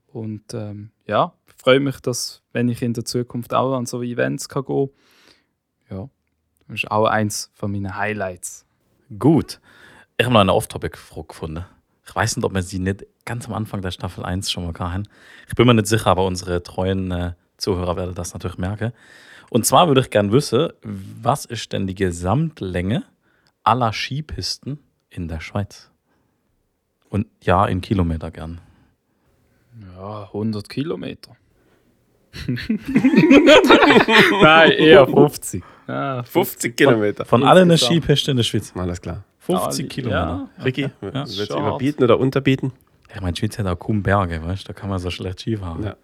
Und 0.07 0.53
ähm, 0.53 0.91
ja, 1.07 1.33
ich 1.47 1.53
freue 1.53 1.79
mich, 1.79 2.01
dass 2.01 2.43
wenn 2.51 2.67
ich 2.67 2.81
in 2.81 2.91
der 2.91 3.05
Zukunft 3.05 3.53
auch 3.53 3.73
an 3.73 3.85
so 3.85 4.01
Events 4.01 4.49
kann 4.49 4.65
gehen, 4.65 4.89
ja, 5.89 6.09
das 6.67 6.83
ist 6.83 6.91
auch 6.91 7.05
eins 7.05 7.51
von 7.53 7.71
meinen 7.71 7.95
Highlights. 7.95 8.65
Gut. 9.17 9.61
Ich 10.17 10.25
habe 10.25 10.33
noch 10.33 10.41
eine 10.41 10.53
Off-Topic-Frage 10.53 11.27
gefunden. 11.29 11.65
Ich 12.05 12.13
weiß 12.13 12.35
nicht, 12.35 12.45
ob 12.45 12.53
wir 12.53 12.61
sie 12.61 12.79
nicht 12.79 13.05
ganz 13.25 13.47
am 13.47 13.53
Anfang 13.53 13.81
der 13.81 13.91
Staffel 13.91 14.23
1 14.23 14.51
schon 14.51 14.65
mal 14.65 14.73
hatten. 14.79 15.07
Ich 15.47 15.55
bin 15.55 15.65
mir 15.67 15.73
nicht 15.73 15.87
sicher, 15.87 16.07
aber 16.07 16.25
unsere 16.25 16.63
treuen 16.63 17.11
äh, 17.11 17.33
Zuhörer 17.57 17.95
werden 17.97 18.15
das 18.15 18.33
natürlich 18.33 18.57
merken. 18.57 18.91
Und 19.49 19.65
zwar 19.65 19.87
würde 19.87 20.01
ich 20.01 20.09
gerne 20.09 20.31
wissen, 20.31 20.69
was 20.83 21.45
ist 21.45 21.71
denn 21.73 21.87
die 21.87 21.95
Gesamtlänge 21.95 23.03
aller 23.63 23.93
Skipisten 23.93 24.79
in 25.09 25.27
der 25.27 25.39
Schweiz? 25.39 25.89
Und 27.09 27.27
ja, 27.41 27.65
in 27.65 27.81
Kilometer 27.81 28.31
gern. 28.31 28.59
Ja, 29.97 30.23
100 30.23 30.67
Kilometer. 30.69 31.35
Nein, 34.41 34.71
eher 34.71 35.07
50. 35.07 35.63
Ja, 35.87 36.23
50 36.23 36.75
Kilometer. 36.75 37.25
Von 37.25 37.43
allen 37.43 37.69
Insgesamt. 37.69 38.03
Skipisten 38.03 38.31
in 38.31 38.37
der 38.37 38.43
Schweiz. 38.43 38.73
Alles 38.75 39.01
klar. 39.01 39.23
50 39.39 39.89
Kilometer. 39.89 40.49
Ja, 40.57 40.63
Ricky, 40.63 40.81
Ja. 40.81 40.89
willst 41.13 41.49
du 41.51 41.57
überbieten 41.57 42.03
oder 42.03 42.19
unterbieten? 42.19 42.73
Ja, 43.15 43.21
mein 43.21 43.35
Schweiz 43.35 43.57
hat 43.57 43.65
auch 43.65 43.79
kaum 43.79 44.03
Berge, 44.03 44.43
weißt 44.43 44.63
du? 44.63 44.73
Da 44.73 44.73
kann 44.73 44.89
man 44.89 44.99
so 44.99 45.09
schlecht 45.09 45.39
Skifahren. 45.39 45.83
Ja. 45.83 45.95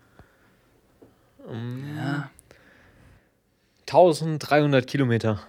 1300 3.87 4.87
Kilometer. 4.87 5.41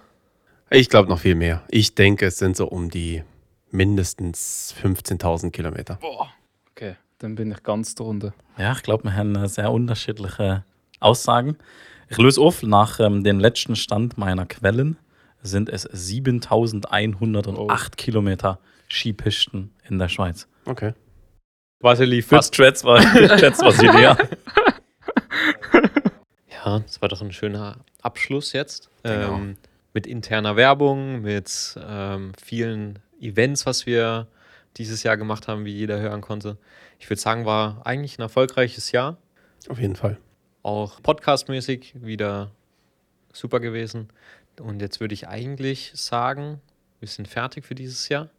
Ich 0.69 0.89
glaube 0.89 1.07
noch 1.07 1.19
viel 1.19 1.35
mehr. 1.35 1.63
Ich 1.69 1.95
denke, 1.95 2.25
es 2.25 2.37
sind 2.37 2.57
so 2.57 2.67
um 2.67 2.89
die 2.89 3.23
mindestens 3.71 4.75
15.000 4.83 5.51
Kilometer. 5.51 5.95
Boah. 6.01 6.33
Okay, 6.71 6.97
dann 7.19 7.35
bin 7.35 7.51
ich 7.51 7.63
ganz 7.63 7.95
drunter. 7.95 8.33
Ja, 8.57 8.73
ich 8.73 8.83
glaube, 8.83 9.05
wir 9.05 9.15
haben 9.15 9.33
äh, 9.35 9.47
sehr 9.47 9.71
unterschiedliche 9.71 10.65
Aussagen. 10.99 11.57
Ich 12.09 12.17
löse 12.17 12.41
auf, 12.41 12.63
nach 12.63 12.99
ähm, 12.99 13.23
dem 13.23 13.39
letzten 13.39 13.77
Stand 13.77 14.17
meiner 14.17 14.45
Quellen 14.45 14.97
sind 15.41 15.69
es 15.69 15.83
7108 15.83 17.95
Kilometer 17.95 18.59
Skipisten 18.89 19.71
in 19.87 19.99
der 19.99 20.09
Schweiz. 20.09 20.49
Okay. 20.65 20.93
Vasili, 21.83 22.21
Fast 22.21 22.55
schätzt 22.55 22.85
war, 22.85 22.99
war 23.03 23.71
sie 23.71 23.87
leer. 23.87 24.17
Ja, 26.65 26.79
das 26.79 27.01
war 27.01 27.09
doch 27.09 27.21
ein 27.21 27.33
schöner 27.33 27.75
Abschluss 28.01 28.53
jetzt. 28.53 28.89
Genau. 29.03 29.35
Ähm, 29.35 29.57
mit 29.93 30.07
interner 30.07 30.55
Werbung, 30.55 31.21
mit 31.21 31.77
ähm, 31.77 32.31
vielen 32.41 32.99
Events, 33.19 33.65
was 33.65 33.85
wir 33.85 34.27
dieses 34.77 35.03
Jahr 35.03 35.17
gemacht 35.17 35.49
haben, 35.49 35.65
wie 35.65 35.73
jeder 35.73 35.99
hören 35.99 36.21
konnte. 36.21 36.57
Ich 36.99 37.09
würde 37.09 37.19
sagen, 37.19 37.45
war 37.45 37.85
eigentlich 37.85 38.17
ein 38.17 38.21
erfolgreiches 38.21 38.93
Jahr. 38.93 39.17
Auf 39.67 39.77
jeden 39.77 39.97
Fall. 39.97 40.17
Auch 40.61 41.01
podcastmäßig 41.03 41.95
wieder 41.95 42.51
super 43.33 43.59
gewesen. 43.59 44.07
Und 44.57 44.81
jetzt 44.81 45.01
würde 45.01 45.15
ich 45.15 45.27
eigentlich 45.27 45.91
sagen, 45.95 46.61
wir 47.01 47.09
sind 47.09 47.27
fertig 47.27 47.65
für 47.65 47.75
dieses 47.75 48.07
Jahr. 48.07 48.29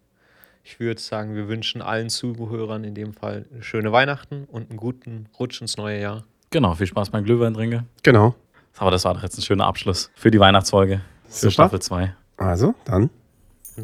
Ich 0.66 0.80
würde 0.80 1.00
sagen, 1.00 1.34
wir 1.34 1.46
wünschen 1.46 1.82
allen 1.82 2.08
Zuhörern 2.08 2.84
in 2.84 2.94
dem 2.94 3.12
Fall 3.12 3.44
schöne 3.60 3.92
Weihnachten 3.92 4.44
und 4.50 4.70
einen 4.70 4.78
guten 4.78 5.28
Rutsch 5.38 5.60
ins 5.60 5.76
neue 5.76 6.00
Jahr. 6.00 6.24
Genau, 6.50 6.74
viel 6.74 6.86
Spaß 6.86 7.10
beim 7.10 7.22
Glühwein 7.22 7.52
trinken. 7.52 7.86
Genau. 8.02 8.34
Aber 8.78 8.90
das 8.90 9.04
war 9.04 9.14
doch 9.14 9.22
jetzt 9.22 9.38
ein 9.38 9.42
schöner 9.42 9.66
Abschluss 9.66 10.10
für 10.14 10.30
die 10.30 10.40
Weihnachtsfolge, 10.40 11.02
für 11.28 11.50
Super. 11.50 11.52
Staffel 11.52 11.82
2. 11.82 12.14
Also, 12.38 12.74
dann 12.86 13.10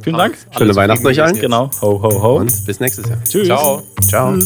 Vielen 0.02 0.16
Dank. 0.16 0.38
Schöne 0.56 0.74
Weihnachten 0.76 1.06
euch 1.06 1.20
allen. 1.20 1.38
Genau. 1.38 1.70
Ho, 1.82 2.00
ho, 2.00 2.22
ho. 2.22 2.36
Und 2.36 2.64
bis 2.64 2.80
nächstes 2.80 3.08
Jahr. 3.08 3.22
Tschüss. 3.24 3.46
Ciao. 3.46 3.82
Ciao. 4.00 4.38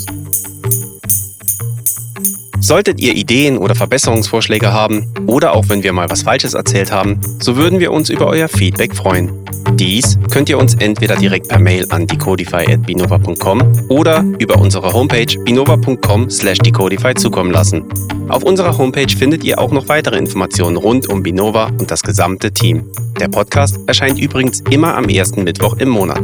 Solltet 2.64 2.98
ihr 2.98 3.14
Ideen 3.14 3.58
oder 3.58 3.74
Verbesserungsvorschläge 3.74 4.72
haben 4.72 5.12
oder 5.26 5.52
auch 5.52 5.68
wenn 5.68 5.82
wir 5.82 5.92
mal 5.92 6.08
was 6.08 6.22
Falsches 6.22 6.54
erzählt 6.54 6.90
haben, 6.90 7.20
so 7.38 7.58
würden 7.58 7.78
wir 7.78 7.92
uns 7.92 8.08
über 8.08 8.26
euer 8.26 8.48
Feedback 8.48 8.96
freuen. 8.96 9.30
Dies 9.74 10.18
könnt 10.30 10.48
ihr 10.48 10.56
uns 10.56 10.74
entweder 10.76 11.14
direkt 11.16 11.48
per 11.48 11.58
Mail 11.58 11.84
an 11.90 12.06
decodify.binova.com 12.06 13.90
oder 13.90 14.24
über 14.38 14.56
unsere 14.56 14.94
Homepage 14.94 15.38
binova.com/decodify 15.44 17.12
zukommen 17.14 17.50
lassen. 17.50 17.84
Auf 18.30 18.42
unserer 18.42 18.78
Homepage 18.78 19.14
findet 19.14 19.44
ihr 19.44 19.58
auch 19.58 19.70
noch 19.70 19.88
weitere 19.88 20.16
Informationen 20.16 20.78
rund 20.78 21.06
um 21.10 21.22
Binova 21.22 21.66
und 21.66 21.90
das 21.90 22.02
gesamte 22.02 22.50
Team. 22.50 22.90
Der 23.20 23.28
Podcast 23.28 23.78
erscheint 23.86 24.18
übrigens 24.18 24.62
immer 24.70 24.96
am 24.96 25.10
ersten 25.10 25.44
Mittwoch 25.44 25.76
im 25.76 25.90
Monat. 25.90 26.22